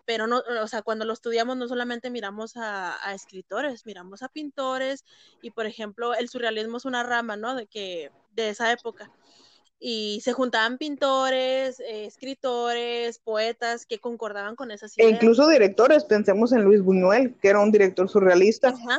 [0.09, 5.05] pero no, o sea, cuando lo estudiamos no solamente miramos a, escritores, miramos a pintores
[5.43, 7.55] y, por ejemplo, el surrealismo es una rama, ¿no?
[7.55, 9.11] De que, de esa época.
[9.79, 15.13] Y se juntaban pintores, eh, escritores, poetas que concordaban con esas e ideas.
[15.13, 18.71] E incluso directores, pensemos en Luis Buñuel, que era un director surrealista.
[18.71, 18.97] Ajá.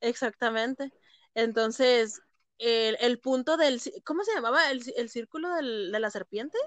[0.00, 0.92] Exactamente.
[1.34, 2.22] Entonces,
[2.60, 4.70] el, punto del, ¿cómo se llamaba?
[4.70, 6.58] ¿El, el círculo del, de la serpiente?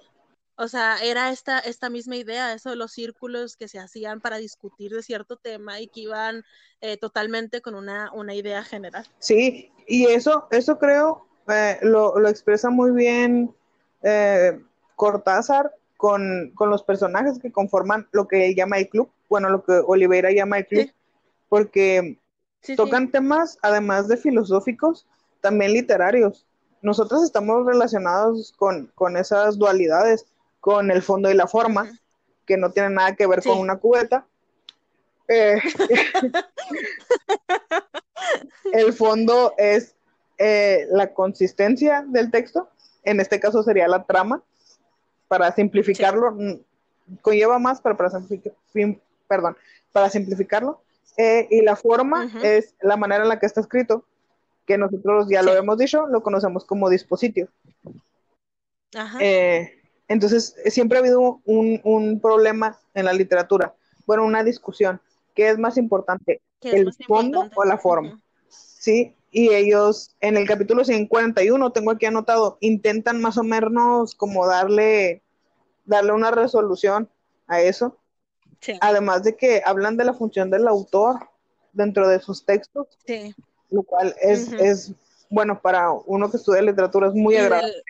[0.55, 4.37] O sea, era esta, esta misma idea, eso de los círculos que se hacían para
[4.37, 6.43] discutir de cierto tema y que iban
[6.81, 9.07] eh, totalmente con una, una, idea general.
[9.17, 13.53] Sí, y eso, eso creo eh, lo, lo, expresa muy bien
[14.03, 14.59] eh,
[14.95, 19.63] Cortázar con, con, los personajes que conforman lo que él llama el club, bueno, lo
[19.63, 20.91] que Oliveira llama el club,
[21.49, 22.19] porque
[22.77, 25.07] tocan temas, además de filosóficos,
[25.43, 26.45] también literarios.
[26.81, 30.25] Nosotros estamos relacionados con, con esas dualidades
[30.61, 31.91] con el fondo y la forma,
[32.45, 34.25] que no tiene nada que ver con una cubeta.
[35.27, 35.61] Eh,
[38.71, 39.93] el fondo es
[40.37, 42.69] eh, la consistencia del texto,
[43.03, 44.41] en este caso sería la trama,
[45.27, 46.53] para simplificarlo, mm,
[47.21, 48.09] conlleva más, pero para
[49.27, 49.57] perdón,
[49.91, 50.81] para simplificarlo,
[51.17, 54.05] eh, y la forma es la manera en la que está escrito,
[54.65, 57.49] que nosotros ya lo hemos dicho, lo conocemos como dispositivo.
[59.19, 59.71] Eh,
[60.07, 63.73] entonces, siempre ha habido un, problema en la literatura,
[64.05, 65.01] bueno, una discusión,
[65.33, 68.21] ¿qué es más importante, el fondo o la forma?
[68.49, 74.45] Sí, y ellos en el capítulo 51, tengo aquí anotado, intentan más o menos como
[74.45, 75.23] darle,
[75.85, 77.09] darle una resolución
[77.47, 77.97] a eso.
[78.79, 81.27] Además de que hablan de la función del autor
[81.73, 82.87] dentro de sus textos,
[83.73, 84.93] lo cual es, es,
[85.29, 87.83] bueno, para uno que estudia literatura es muy agradable.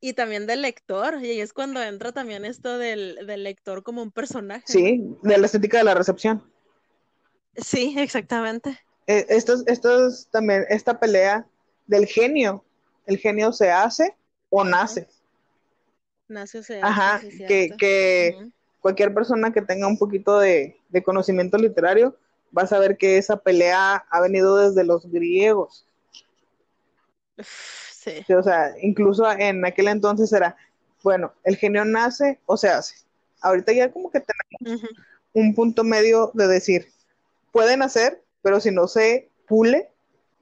[0.00, 4.12] Y también del lector, y es cuando entra también esto del, del lector como un
[4.12, 4.64] personaje.
[4.66, 6.42] Sí, de la estética de la recepción.
[7.56, 8.78] Sí, exactamente.
[9.06, 11.44] Eh, esto, es también, esta pelea
[11.86, 12.64] del genio,
[13.06, 14.14] el genio se hace
[14.48, 15.08] o nace.
[16.28, 16.86] Nace o se hace.
[16.86, 22.16] Ajá, que, que cualquier persona que tenga un poquito de, conocimiento literario
[22.56, 25.86] va a saber que esa pelea ha venido desde los griegos.
[27.38, 28.24] Sí.
[28.34, 30.56] O sea, incluso en aquel entonces era,
[31.02, 32.96] bueno, el genio nace o se hace.
[33.40, 34.90] Ahorita ya como que tenemos
[35.32, 36.92] un punto medio de decir,
[37.52, 39.90] puede nacer, pero si no se pule,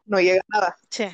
[0.07, 0.79] no llega a nada.
[0.89, 1.07] Sí.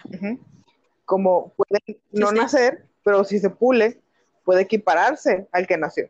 [1.05, 4.01] Como puede no nacer, pero si se pule,
[4.45, 6.09] puede equipararse al que nació.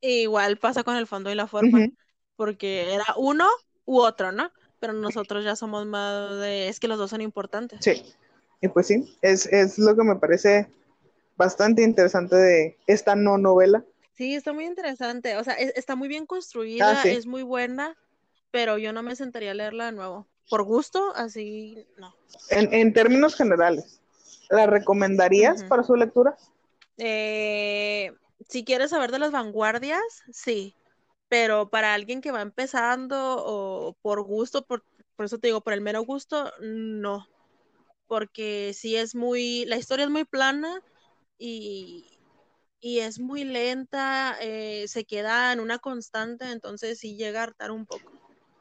[0.00, 1.88] Igual pasa con el fondo y la forma,
[2.38, 3.48] porque era uno
[3.84, 4.52] u otro, ¿no?
[4.78, 7.80] Pero nosotros ya somos más de, es que los dos son importantes.
[7.82, 8.14] Sí,
[8.60, 10.70] y pues sí, es, es lo que me parece
[11.36, 13.84] bastante interesante de esta no novela.
[14.14, 17.96] Sí, está muy interesante, o sea, está muy bien construida, ah, es muy buena,
[18.52, 20.28] pero yo no me sentaría a leerla de nuevo.
[20.48, 22.14] Por gusto, así no.
[22.50, 24.00] En, en términos generales,
[24.48, 26.36] ¿la recomendarías para su lectura?
[26.98, 28.12] Eh,
[28.48, 30.76] si quieres saber de las vanguardias, sí,
[31.28, 34.84] pero para alguien que va empezando o por gusto, por,
[35.16, 37.26] por eso te digo, por el mero gusto, no,
[38.06, 40.82] porque sí es muy, la historia es muy plana
[41.38, 42.18] y,
[42.80, 47.70] y es muy lenta, eh, se queda en una constante, entonces sí llega a hartar
[47.70, 48.10] un poco.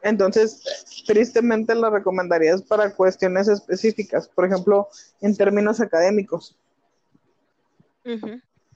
[0.02, 0.62] Entonces,
[1.06, 4.88] tristemente la recomendarías para cuestiones específicas, por ejemplo,
[5.22, 6.56] en términos académicos.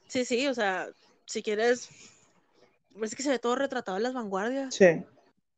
[0.08, 0.88] Sí, sí, o sea,
[1.26, 1.88] si quieres,
[3.00, 4.74] es que se ve todo retratado en las vanguardias.
[4.74, 5.04] Sí.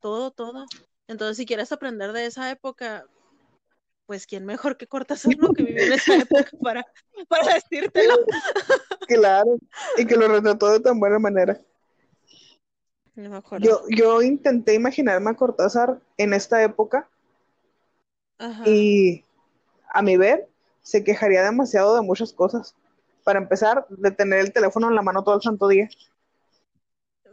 [0.01, 0.67] Todo, todo.
[1.09, 3.07] Entonces, si quieres aprender de esa época,
[4.07, 5.53] pues quién mejor que Cortázar, ¿no?
[5.53, 6.87] Que vivió en esa época para,
[7.29, 8.15] para decírtelo.
[9.09, 9.59] claro,
[9.97, 11.61] y que lo retrató de tan buena manera.
[13.15, 13.65] No me acuerdo.
[13.65, 17.09] Yo, yo intenté imaginarme a Cortázar en esta época
[18.39, 18.69] Ajá.
[18.69, 19.25] y
[19.89, 20.49] a mi ver
[20.83, 22.75] se quejaría demasiado de muchas cosas
[23.23, 25.89] para empezar, de tener el teléfono en la mano todo el santo día.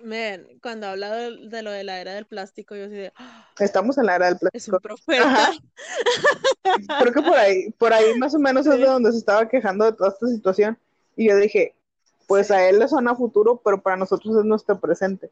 [0.04, 3.14] Men, cuando habla de, lo de la era del plástico, yo así de...
[3.16, 3.48] ¡Ah!
[3.60, 4.58] Estamos en la era del plástico.
[4.58, 5.52] Es un profeta.
[7.02, 9.86] Creo que por ahí, por ahí más o menos es de donde se estaba quejando
[9.86, 10.78] de toda esta situación.
[11.16, 11.76] Y yo dije,
[12.28, 15.30] pues a él le suena futuro, pero para nosotros es nuestro presente.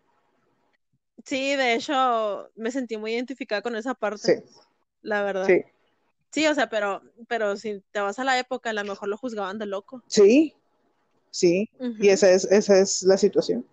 [1.26, 4.44] Sí, de hecho, me sentí muy identificada con esa parte.
[4.44, 4.62] Sí.
[5.02, 5.46] La verdad.
[5.46, 5.64] Sí.
[6.32, 9.18] Sí, o sea, pero, pero si te vas a la época, a lo mejor lo
[9.18, 10.04] juzgaban de loco.
[10.08, 10.54] Sí,
[11.32, 13.66] sí, y esa es, esa es la situación.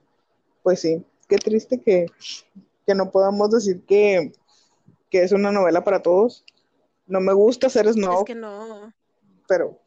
[0.66, 2.06] Pues sí, qué triste que,
[2.92, 4.32] no podamos decir que,
[5.12, 6.44] es una novela para todos.
[7.06, 8.18] No me gusta ser snob.
[8.18, 8.92] Es que no.
[9.46, 9.80] Pero.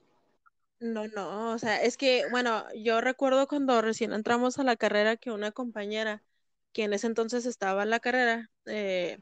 [0.79, 5.17] No, no, o sea, es que, bueno, yo recuerdo cuando recién entramos a la carrera
[5.17, 6.23] que una compañera,
[6.71, 9.19] que en ese entonces estaba en la carrera, eh,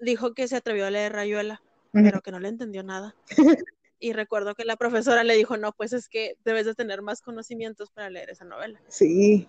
[0.00, 1.60] dijo que se atrevió a leer Rayuela
[1.92, 3.14] pero que no le entendió nada.
[4.04, 7.20] Y recuerdo que la profesora le dijo, no, pues es que debes de tener más
[7.20, 8.82] conocimientos para leer esa novela.
[8.88, 9.48] Sí.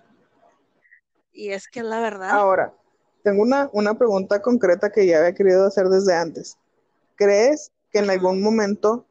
[1.33, 2.29] Y es que la verdad.
[2.29, 2.73] Ahora,
[3.23, 6.57] tengo una, una pregunta concreta que ya había querido hacer desde antes.
[7.15, 9.05] ¿Crees que en algún momento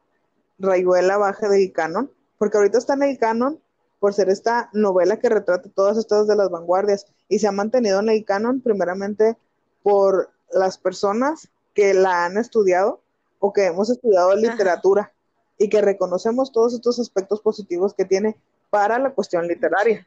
[0.59, 2.11] Rayuela baje del canon?
[2.39, 3.61] Porque ahorita está en el canon
[3.99, 8.01] por ser esta novela que retrata todas estas de las vanguardias y se ha mantenido
[8.01, 9.37] en el canon primeramente
[9.83, 13.01] por las personas que la han estudiado
[13.39, 15.13] o que hemos estudiado literatura
[15.57, 18.37] y que reconocemos todos estos aspectos positivos que tiene
[18.71, 20.07] para la cuestión literaria.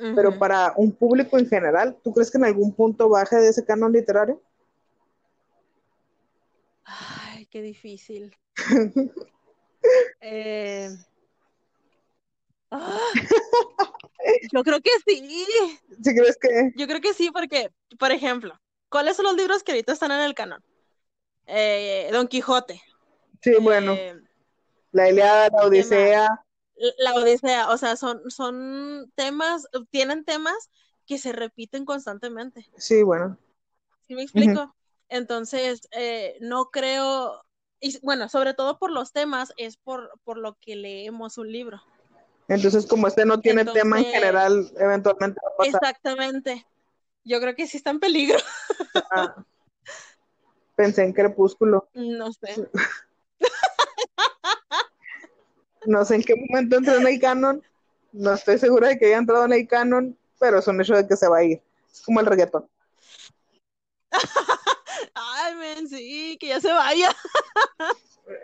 [0.00, 3.64] Pero para un público en general, ¿tú crees que en algún punto baje de ese
[3.64, 4.42] canon literario?
[6.84, 8.34] Ay, qué difícil.
[10.20, 10.90] Eh,
[12.70, 12.98] ah,
[14.52, 15.26] Yo creo que sí.
[16.02, 16.72] ¿Sí crees que?
[16.76, 20.20] Yo creo que sí, porque, por ejemplo, ¿cuáles son los libros que ahorita están en
[20.20, 20.62] el canon?
[21.46, 22.82] Eh, Don Quijote.
[23.42, 23.94] Sí, bueno.
[23.94, 24.20] Eh,
[24.92, 26.44] La Iliada, la Odisea.
[26.98, 30.70] La Odisea, o sea, son, son temas, tienen temas
[31.06, 32.70] que se repiten constantemente.
[32.76, 33.36] Sí, bueno.
[34.06, 34.74] ¿Sí me explico?
[35.08, 37.44] Entonces, eh, no creo,
[37.80, 41.82] y bueno, sobre todo por los temas, es por, por lo que leemos un libro.
[42.48, 45.80] Entonces, como este no tiene tema en general, eventualmente va a pasar.
[45.82, 46.66] Exactamente.
[47.24, 48.38] Yo creo que sí está en peligro.
[49.10, 49.36] Ah.
[50.74, 51.88] Pensé en Crepúsculo.
[51.94, 52.68] No sé.
[55.86, 57.62] No sé en qué momento entró en el canon.
[58.12, 61.06] No estoy segura de que haya entrado en el canon, pero es un hecho de
[61.06, 61.62] que se va a ir.
[61.92, 62.68] Es como el reggaetón.
[65.14, 67.14] Ay, men, sí, que ya se vaya.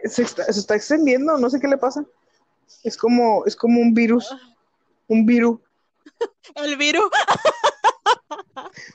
[0.04, 2.04] Se está, se está extendiendo, no sé qué le pasa.
[2.82, 4.34] Es como, es como un virus.
[5.06, 5.60] Un virus.
[6.56, 7.08] El virus.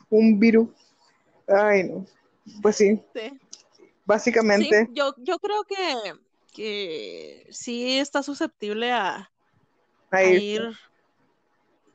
[0.10, 0.68] Un virus.
[1.48, 2.06] Ay, no.
[2.62, 3.40] Pues sí, Sí.
[4.06, 4.86] básicamente.
[4.86, 6.14] Sí, yo, yo creo que,
[6.52, 9.32] que sí está susceptible a,
[10.12, 10.70] a ir,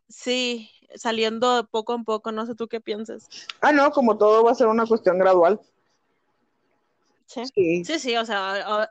[0.09, 3.29] sí, saliendo poco a poco, no sé tú qué piensas.
[3.61, 5.61] Ah, no, como todo va a ser una cuestión gradual.
[7.27, 8.89] Sí, Sí, sí, o sea,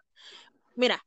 [0.75, 1.03] mira,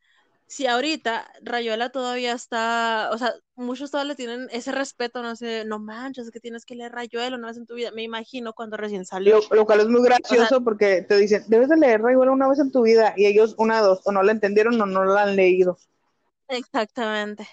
[0.49, 5.67] si ahorita Rayuela todavía está, o sea, muchos todavía le tienen ese respeto, no sé,
[5.67, 8.55] no manches, es que tienes que leer Rayuela una vez en tu vida, me imagino
[8.55, 9.41] cuando recién salió.
[9.51, 12.59] lo, lo cual es muy gracioso porque te dicen, debes de leer Rayuela una vez
[12.61, 15.37] en tu vida, y ellos una dos, o no la entendieron o no la han
[15.37, 15.79] leído.
[16.49, 17.47] Exactamente.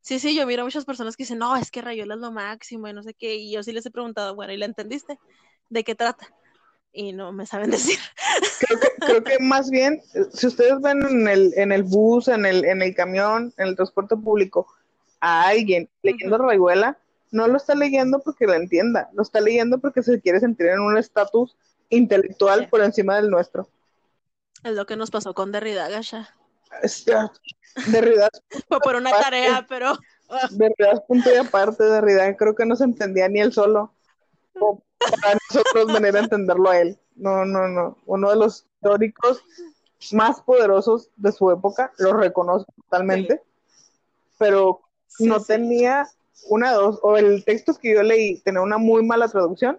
[0.00, 2.30] Sí, sí, yo miro a muchas personas que dicen, no, es que Rayuela es lo
[2.30, 5.18] máximo y no sé qué, y yo sí les he preguntado, bueno, ¿y la entendiste?
[5.70, 6.28] ¿De qué trata?
[6.92, 7.98] Y no me saben decir.
[8.60, 12.44] Creo que, creo que más bien, si ustedes ven en el, en el bus, en
[12.46, 14.66] el, en el camión, en el transporte público,
[15.20, 16.36] a alguien leyendo.
[16.38, 16.98] Rayuela,
[17.30, 20.80] no lo está leyendo porque la entienda, lo está leyendo porque se quiere sentir en
[20.80, 21.56] un estatus
[21.88, 22.66] intelectual Sí.
[22.66, 23.68] por encima del nuestro.
[24.64, 26.34] Es lo que nos pasó con Derrida, Gasha.
[27.86, 28.28] Derrida,
[28.68, 29.24] Fue por una Aparte.
[29.24, 29.98] tarea, pero
[30.50, 33.92] Derrida es punto y aparte, Derrida creo que no se entendía ni él solo.
[34.60, 34.82] O
[35.20, 36.98] para nosotros venir a entenderlo a él.
[37.16, 37.98] No, no, no.
[38.06, 39.42] Uno de los teóricos
[40.10, 43.40] más poderosos de su época, lo reconozco totalmente,
[44.38, 45.46] pero sí, no sí.
[45.48, 46.08] tenía
[46.48, 49.78] una dos, o el texto que yo leí tenía una muy mala traducción,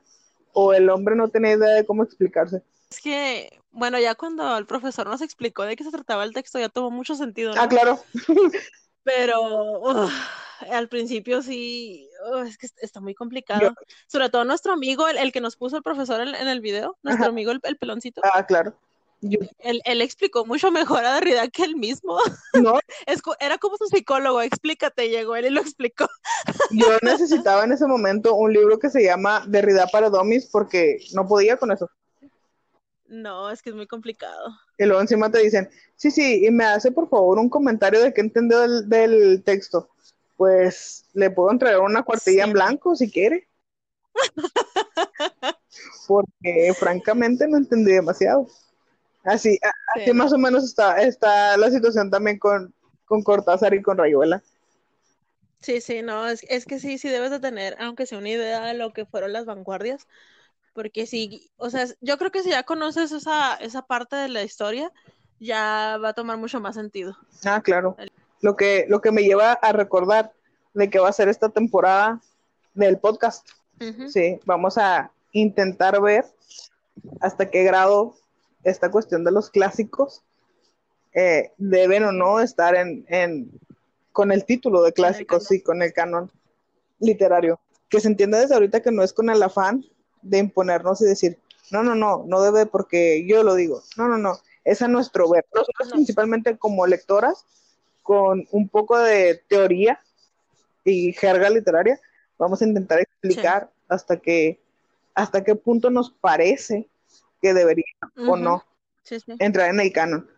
[0.54, 2.62] o el hombre no tenía idea de cómo explicarse.
[2.90, 6.60] Es que, bueno, ya cuando el profesor nos explicó de qué se trataba el texto,
[6.60, 7.62] ya tuvo mucho sentido, ¿no?
[7.62, 8.00] Ah, claro.
[9.04, 10.08] Pero
[10.72, 13.74] al principio sí, uf, es que est- está muy complicado.
[14.08, 16.98] Sobre todo nuestro amigo, el, el que nos puso el profesor en, en el video,
[17.04, 17.32] nuestro Ajá.
[17.32, 18.74] amigo el, el peloncito, Ah, claro.
[19.22, 22.18] Yo, él, él explicó mucho mejor a Derrida que él mismo.
[22.62, 26.08] no, Es era como su psicólogo, explícate, llegó él y lo explicó.
[26.72, 31.28] yo necesitaba en ese momento un libro que se llama Derrida para Domis porque no
[31.28, 31.90] podía con eso.
[33.08, 34.58] No, es que es muy complicado.
[34.78, 38.14] Y luego encima te dicen, sí, sí, y me hace por favor un comentario de
[38.14, 39.90] qué entendió del, del texto.
[40.38, 42.50] Pues le puedo entregar una cuartilla Sí.
[42.50, 43.48] en blanco si quiere.
[46.08, 48.48] Porque francamente no entendí demasiado.
[49.24, 52.74] Así, a- así Sí, más o menos está, está la situación también con,
[53.06, 54.44] con Cortázar y con Rayuela.
[55.62, 58.66] Sí, sí, no, es, es que sí, sí debes de tener, aunque sea una idea
[58.66, 60.08] de lo que fueron las vanguardias,
[60.74, 64.44] porque sí, o sea, yo creo que si ya conoces esa, esa parte de la
[64.44, 64.92] historia,
[65.40, 67.18] ya va a tomar mucho más sentido.
[67.46, 67.96] Ah, claro.
[68.44, 70.32] Lo que, lo que me lleva a recordar
[70.76, 72.22] de que va a ser esta temporada
[72.76, 73.48] del podcast.
[74.10, 76.26] Sí, vamos a intentar ver
[77.22, 78.16] hasta qué grado
[78.64, 80.24] esta cuestión de los clásicos
[81.14, 83.52] eh, deben o no estar en, en-
[84.12, 86.30] con el título de clásicos, sí, con el canon
[87.00, 87.60] literario.
[87.90, 89.84] Que se entienda desde ahorita que no es con el afán
[90.22, 91.40] de imponernos y decir,
[91.72, 93.82] no, no, no, no debe porque yo lo digo.
[93.98, 95.46] No, no, no, es a nuestro ver.
[95.54, 95.96] Nosotros No.
[95.96, 97.46] principalmente como lectoras,
[98.04, 100.00] con un poco de teoría
[100.84, 102.00] y jerga literaria,
[102.38, 104.60] vamos a intentar explicar hasta que
[105.16, 106.88] hasta qué punto nos parece
[107.42, 107.86] que debería
[108.28, 108.64] o no
[109.04, 109.34] Sí, sí.
[109.40, 110.30] entrar en el canon.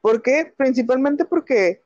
[0.00, 0.52] ¿Por qué?
[0.56, 1.82] Principalmente porque,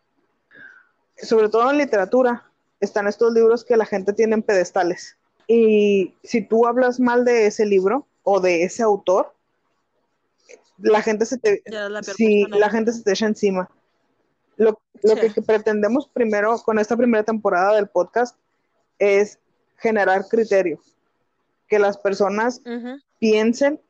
[1.16, 5.16] sobre todo en literatura, están estos libros que la gente tiene en pedestales.
[5.46, 9.34] Y si tú hablas mal de ese libro o de ese autor,
[10.78, 13.70] la gente se te, la gente se te echa encima.
[14.62, 15.32] Lo, lo Sí.
[15.32, 18.36] que, pretendemos primero con esta primera temporada del podcast
[18.98, 19.38] es
[19.78, 20.80] generar criterio,
[21.66, 23.00] que las personas Ujú.
[23.18, 23.80] piensen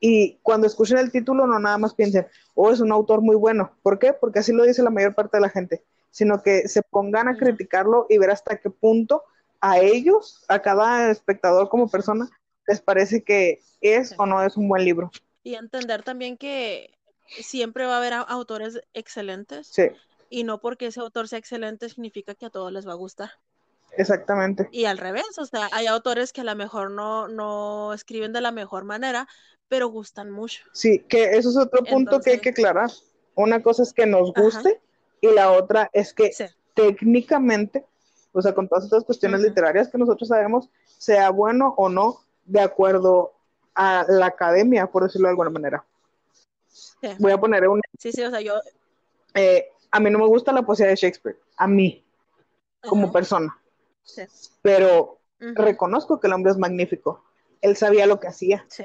[0.00, 3.72] y cuando escuchen el título no nada más piensen, oh, es un autor muy bueno.
[3.82, 4.12] ¿Por qué?
[4.12, 7.36] Porque así lo dice la mayor parte de la gente, sino que se pongan a
[7.36, 9.24] criticarlo y ver hasta qué punto
[9.60, 12.28] a ellos, a cada espectador como persona,
[12.68, 15.10] les parece que es o no es un buen libro.
[15.42, 16.90] Y entender también que
[17.28, 19.68] siempre va a haber autores excelentes.
[19.68, 19.84] Sí.
[20.30, 23.30] Y no porque ese autor sea excelente significa que a todos les va a gustar.
[23.96, 24.68] Exactamente.
[24.70, 28.40] Y al revés, o sea, hay autores que a lo mejor no, no escriben de
[28.40, 29.26] la mejor manera,
[29.68, 30.64] pero gustan mucho.
[30.72, 32.90] Sí, que eso es otro punto que hay que aclarar.
[33.34, 34.80] Una cosa es que nos guste
[35.20, 36.32] y la otra es que
[36.74, 37.84] técnicamente,
[38.32, 40.68] o sea, con todas estas cuestiones literarias que nosotros sabemos,
[40.98, 43.32] sea bueno o no de acuerdo
[43.74, 45.84] a la academia, por decirlo de alguna manera.
[47.18, 47.80] Voy a poner un...
[47.98, 48.54] Sí, sí, o sea, yo...
[49.34, 52.04] Eh, a mí no me gusta la poesía de Shakespeare, a mí,
[52.80, 53.56] como persona.
[54.02, 54.22] Sí.
[54.62, 57.24] Pero reconozco que el hombre es magnífico.
[57.60, 58.64] Él sabía lo que hacía.
[58.68, 58.84] Sí.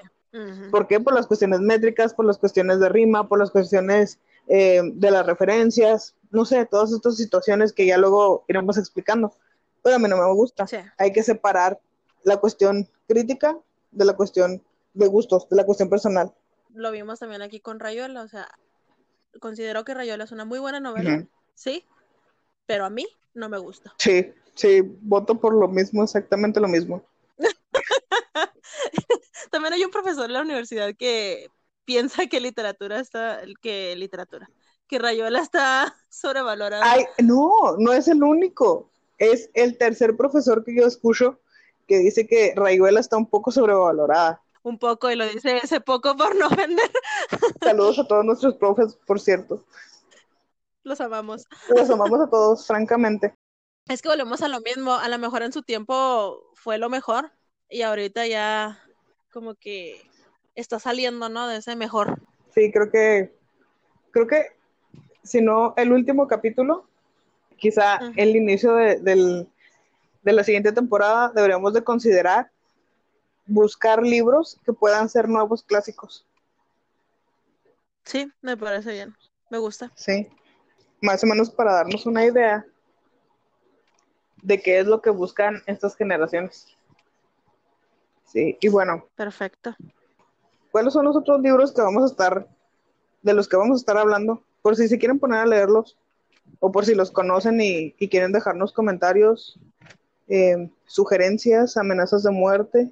[0.71, 0.99] ¿Por qué?
[0.99, 5.25] Por las cuestiones métricas, por las cuestiones de rima, por las cuestiones eh, de las
[5.25, 9.31] referencias, no sé, todas estas situaciones que ya luego iremos explicando.
[9.83, 10.65] Pero a mí no me gusta.
[10.97, 11.79] Hay que separar
[12.23, 13.57] la cuestión crítica
[13.91, 16.33] de la cuestión de gustos, de la cuestión personal.
[16.73, 18.47] Lo vimos también aquí con Rayola, o sea,
[19.39, 21.85] considero que Rayola es una muy buena novela, sí,
[22.65, 23.93] pero a mí no me gusta.
[23.97, 27.03] Sí, sí, voto por lo mismo, exactamente lo mismo.
[29.51, 31.49] También hay un profesor en la universidad que
[31.85, 34.49] piensa que literatura está, que literatura,
[34.87, 36.83] que Rayola está sobrevalorada.
[36.85, 38.89] Ay, no, no es el único.
[39.17, 41.39] Es el tercer profesor que yo escucho
[41.87, 44.42] que dice que Rayuela está un poco sobrevalorada.
[44.63, 46.89] Un poco, y lo dice ese poco por no vender.
[47.61, 49.63] Saludos a todos nuestros profes, por cierto.
[50.83, 51.45] Los amamos.
[51.69, 53.35] Los amamos a todos, francamente.
[53.89, 54.93] Es que volvemos a lo mismo.
[54.93, 57.31] A lo mejor en su tiempo fue lo mejor
[57.69, 58.79] y ahorita ya
[59.33, 60.01] como que
[60.55, 61.47] está saliendo, ¿no?
[61.47, 62.21] De ese mejor.
[62.53, 63.35] Sí, creo que,
[64.11, 64.45] creo que,
[65.23, 66.87] si no, el último capítulo,
[67.57, 69.49] quizá el inicio de, del,
[70.21, 72.52] de la siguiente temporada deberíamos de considerar
[73.45, 76.25] buscar libros que puedan ser nuevos clásicos.
[78.03, 79.15] Sí, me parece bien.
[79.49, 79.91] Me gusta.
[79.95, 80.27] Sí.
[81.01, 82.65] Más o menos para darnos una idea
[84.41, 86.67] de qué es lo que buscan estas generaciones.
[88.25, 89.07] Sí, y bueno.
[89.15, 89.75] Perfecto.
[90.71, 92.47] ¿Cuáles son los otros libros que vamos a estar,
[93.21, 94.43] de los que vamos a estar hablando?
[94.61, 95.97] Por si se quieren poner a leerlos,
[96.59, 99.59] o por si los conocen y, y quieren dejarnos comentarios
[100.27, 102.91] eh, sugerencias, amenazas de muerte.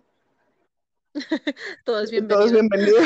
[1.86, 2.12] Todo es
[2.51, 2.97] bienvenido.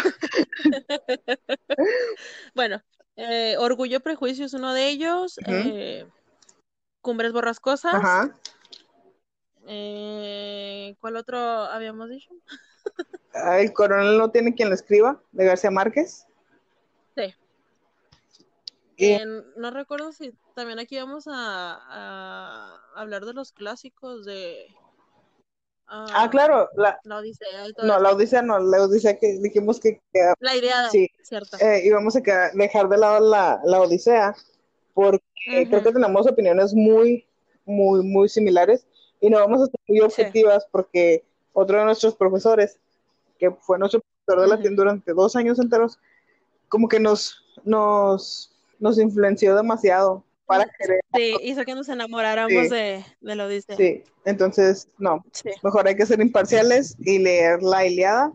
[2.56, 2.82] bueno,
[3.16, 5.40] eh, Orgullo Prejuicio es uno de ellos.
[5.48, 6.08] Eh,
[7.02, 7.96] Cumbres Borrascosas.
[7.96, 8.36] Ajá.
[11.00, 12.30] ¿Cuál otro habíamos dicho?
[13.34, 16.26] El coronel no tiene quien lo escriba, de García Márquez.
[18.98, 19.20] Sí.
[19.58, 24.74] no recuerdo si también aquí vamos a, hablar de los clásicos de...
[25.88, 27.68] ah, ah claro, la, Odisea.
[27.84, 30.02] no, la Odisea no, la Odisea que dijimos que...
[30.40, 31.58] la idea, sí, cierto.
[31.60, 32.22] Eh, íbamos a
[32.54, 34.36] dejar de lado la, la Odisea
[34.94, 35.24] porque
[35.70, 37.26] creo que tenemos opiniones muy,
[37.66, 38.88] muy, muy similares
[39.20, 42.80] y no vamos a ser muy objetivas porque otro de nuestros profesores,
[43.38, 46.00] que fue nuestro profesor de latín durante dos años enteros,
[46.70, 51.02] como que nos, nos, nos influenció demasiado para querer.
[51.14, 53.76] Sí, hizo que nos enamoráramos de, de, lo dice.
[53.76, 55.24] Sí, entonces, no,
[55.64, 58.32] mejor hay que ser imparciales y leer la Iliada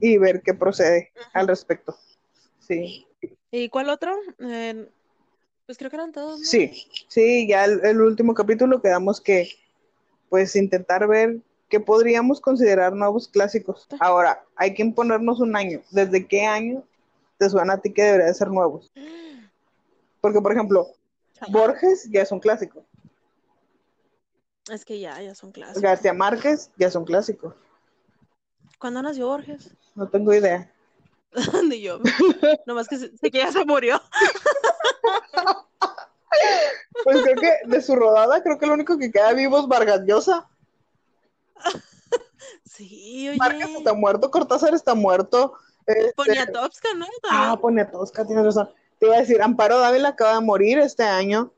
[0.00, 1.96] y ver qué procede al respecto.
[2.60, 3.06] Sí.
[3.50, 4.14] ¿Y cuál otro?
[4.40, 4.88] Eh,
[5.66, 6.40] pues creo que eran todos.
[6.48, 9.50] Sí, sí, ya el, último capítulo quedamos que,
[10.28, 11.38] pues, intentar ver
[11.68, 13.86] qué podríamos considerar nuevos clásicos.
[14.00, 15.82] Ahora, hay que imponernos un año.
[15.90, 16.84] ¿Desde qué año
[17.38, 18.90] te suena a ti que debería de ser nuevos?
[20.20, 20.88] Porque, por ejemplo,
[21.48, 22.84] Borges ya es un clásico.
[24.70, 25.82] Es que ya, ya son clásicos.
[25.82, 27.54] García Márquez ya es un clásico.
[28.78, 29.74] ¿Cuándo nació Borges?
[29.94, 30.70] No tengo idea.
[31.68, 32.00] Ni yo.
[32.66, 34.00] Nomás que sé que ya se murió.
[37.04, 40.02] pues creo que de su rodada, creo que lo único que queda vivo es Vargas
[40.06, 40.48] Llosa.
[42.64, 43.38] Sí, oye.
[43.38, 45.54] Márquez está muerto, Cortázar está muerto.
[45.84, 46.12] Este...
[46.14, 47.06] Poniatowska, ¿no?
[47.28, 48.70] Ah, Poniatowska, tienes razón.
[48.98, 51.52] Te iba a decir, Amparo Dávila acaba de morir este año.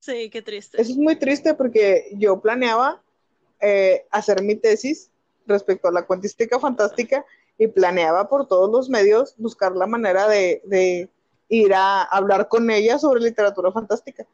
[0.00, 0.80] Sí, qué triste.
[0.80, 3.02] Eso es muy triste porque yo planeaba
[3.60, 5.10] eh, hacer mi tesis
[5.46, 7.24] respecto a la cuantística fantástica
[7.56, 11.08] y planeaba por todos los medios buscar la manera de,
[11.48, 14.26] ir a hablar con ella sobre literatura fantástica.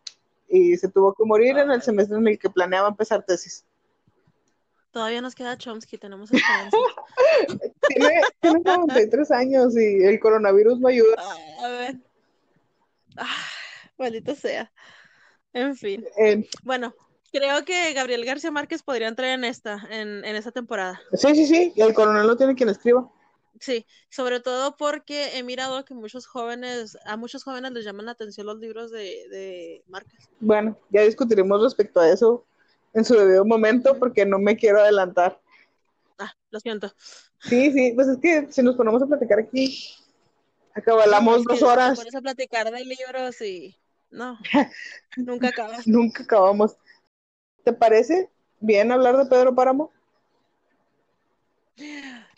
[0.48, 3.66] Y se tuvo que morir en el semestre en el que planeaba empezar tesis.
[4.98, 6.76] Todavía nos queda Chomsky, tenemos esperanza.
[7.88, 11.14] tiene, tiene 93 años y el coronavirus no ayuda.
[11.62, 11.96] a ver.
[13.16, 13.44] Ah,
[13.96, 14.72] maldito sea.
[15.52, 16.04] En fin.
[16.64, 16.92] bueno,
[17.30, 21.00] Creo que Gabriel García Márquez podría entrar en esta, en, en esta temporada.
[21.12, 23.08] Sí, sí, sí, y el coronel no tiene quien escriba.
[23.60, 28.12] Sí, sobre todo porque he mirado que muchos jóvenes, a muchos jóvenes les llaman la
[28.12, 30.28] atención los libros de, de Márquez.
[30.40, 32.44] Bueno, ya discutiremos respecto a eso
[32.98, 35.40] en su debido momento porque no me quiero adelantar.
[36.18, 36.92] Ah, lo siento.
[37.40, 39.94] Sí, sí, pues es que si nos ponemos a platicar aquí,
[40.74, 41.98] acabalamos es dos horas.
[41.98, 43.76] pones a platicar de libros y
[44.10, 44.38] no,
[45.16, 45.86] nunca acabas.
[45.86, 46.76] Nunca acabamos.
[47.64, 49.92] ¿Te parece bien hablar de Pedro Páramo?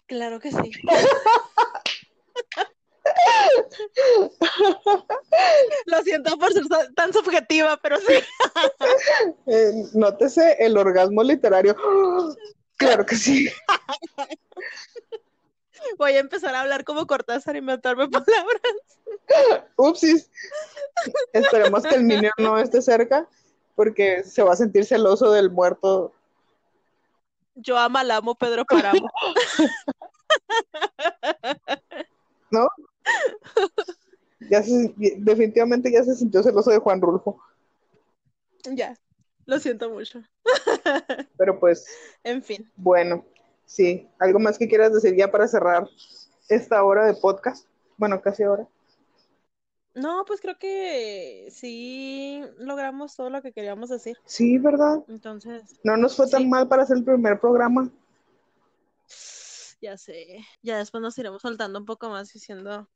[0.06, 0.70] Claro que sí.
[5.86, 6.64] Lo siento por ser
[6.94, 8.14] tan subjetiva, pero sí.
[9.46, 11.76] Eh, nótese el orgasmo literario.
[12.76, 13.48] Claro que sí.
[15.98, 18.60] Voy a empezar a hablar como Cortázar, inventarme palabras.
[19.76, 20.30] Upsis.
[21.32, 23.26] Esperemos que el niño no esté cerca
[23.74, 26.12] porque se va a sentir celoso del muerto.
[27.54, 29.08] Yo amo al amo Pedro Paramo.
[32.50, 32.68] ¿No?
[34.50, 37.40] Ya se- definitivamente ya se sintió celoso de Juan Rulfo.
[38.74, 38.96] Ya,
[39.46, 40.22] lo siento mucho.
[41.38, 41.86] Pero pues,
[42.24, 42.70] En fin.
[42.76, 43.24] bueno,
[43.66, 44.08] sí.
[44.18, 45.88] ¿Algo más que quieras decir ya para cerrar
[46.48, 47.66] esta hora de podcast?
[47.96, 48.66] Bueno, casi hora.
[49.94, 54.16] No, pues creo que sí logramos todo lo que queríamos decir.
[54.24, 55.04] Sí, ¿verdad?
[55.08, 56.48] Entonces, No nos fue tan Sí.
[56.48, 57.90] mal para hacer el primer programa.
[59.82, 60.44] ya sé.
[60.62, 62.88] Ya después nos iremos soltando un poco más y siendo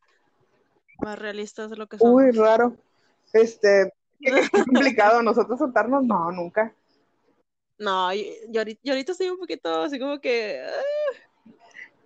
[1.00, 2.22] más realistas de lo que somos.
[2.22, 2.76] Uy, raro.
[3.32, 4.30] Este, qué
[5.00, 5.22] complicado.
[5.22, 6.74] Nosotros soltarnos, no, nunca.
[7.78, 11.52] No, yo, ahorita, yo ahorita estoy un poquito así como que ah,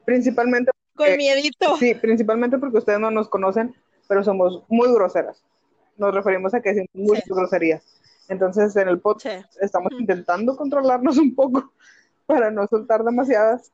[0.04, 1.76] Principalmente, con miedito.
[1.76, 3.74] sí, principalmente porque ustedes no nos conocen,
[4.08, 5.44] pero somos muy groseras.
[5.98, 7.30] Nos referimos a que decimos muchas Sí.
[7.34, 7.84] groserías.
[8.28, 9.58] Entonces, en el podcast Sí.
[9.60, 11.72] estamos intentando controlarnos un poco
[12.26, 13.70] para no soltar demasiadas.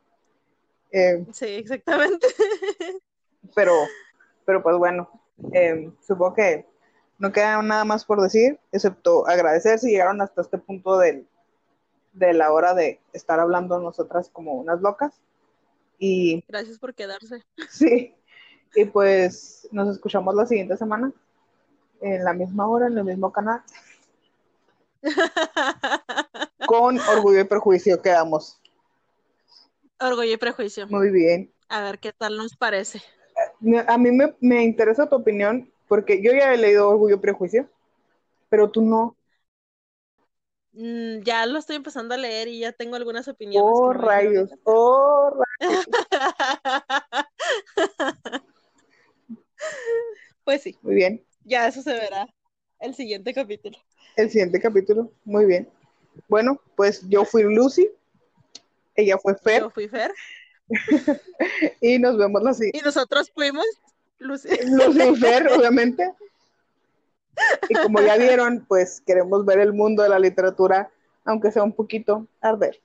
[0.90, 2.26] Eh, Sí, exactamente.
[3.54, 3.72] pero,
[4.44, 5.08] pero pues bueno,
[5.52, 6.66] eh, supongo que
[7.18, 11.26] no queda nada más por decir, excepto agradecer si llegaron hasta este punto del-
[12.12, 15.20] de la hora de estar hablando nosotras como unas locas.
[15.98, 17.42] Y Gracias por quedarse.
[17.70, 18.14] sí,
[18.74, 21.12] y pues nos escuchamos la siguiente semana,
[22.00, 23.62] en la misma hora, en el mismo canal,
[26.66, 28.60] con Orgullo y Prejuicio quedamos.
[30.00, 30.86] Orgullo y prejuicio.
[30.88, 31.52] Muy bien.
[31.68, 33.02] A ver qué tal nos parece.
[33.88, 37.68] A mí me, me interesa tu opinión, porque yo ya he leído Orgullo y Prejuicio,
[38.50, 39.16] pero tú no.
[40.72, 43.70] Mm, ya lo estoy empezando a leer y ya tengo algunas opiniones.
[43.70, 45.30] Oh, rayos, oh,
[45.60, 45.86] rayos.
[50.44, 51.22] Pues sí, Muy bien.
[51.44, 52.26] ya eso se verá
[52.80, 53.78] el siguiente capítulo.
[54.16, 55.68] El siguiente capítulo, muy bien.
[56.28, 57.88] Bueno, pues yo fui Lucy,
[58.96, 60.12] ella fue Fer, Yo fui Fer
[61.80, 62.78] y nos vemos la siguiente.
[62.78, 63.66] y nosotros fuimos
[64.18, 64.48] Lucy.
[64.64, 66.12] Lucy y Fer, obviamente.
[67.68, 70.90] Y como ya vieron, pues queremos ver el mundo de la literatura,
[71.24, 72.80] aunque sea un poquito arder.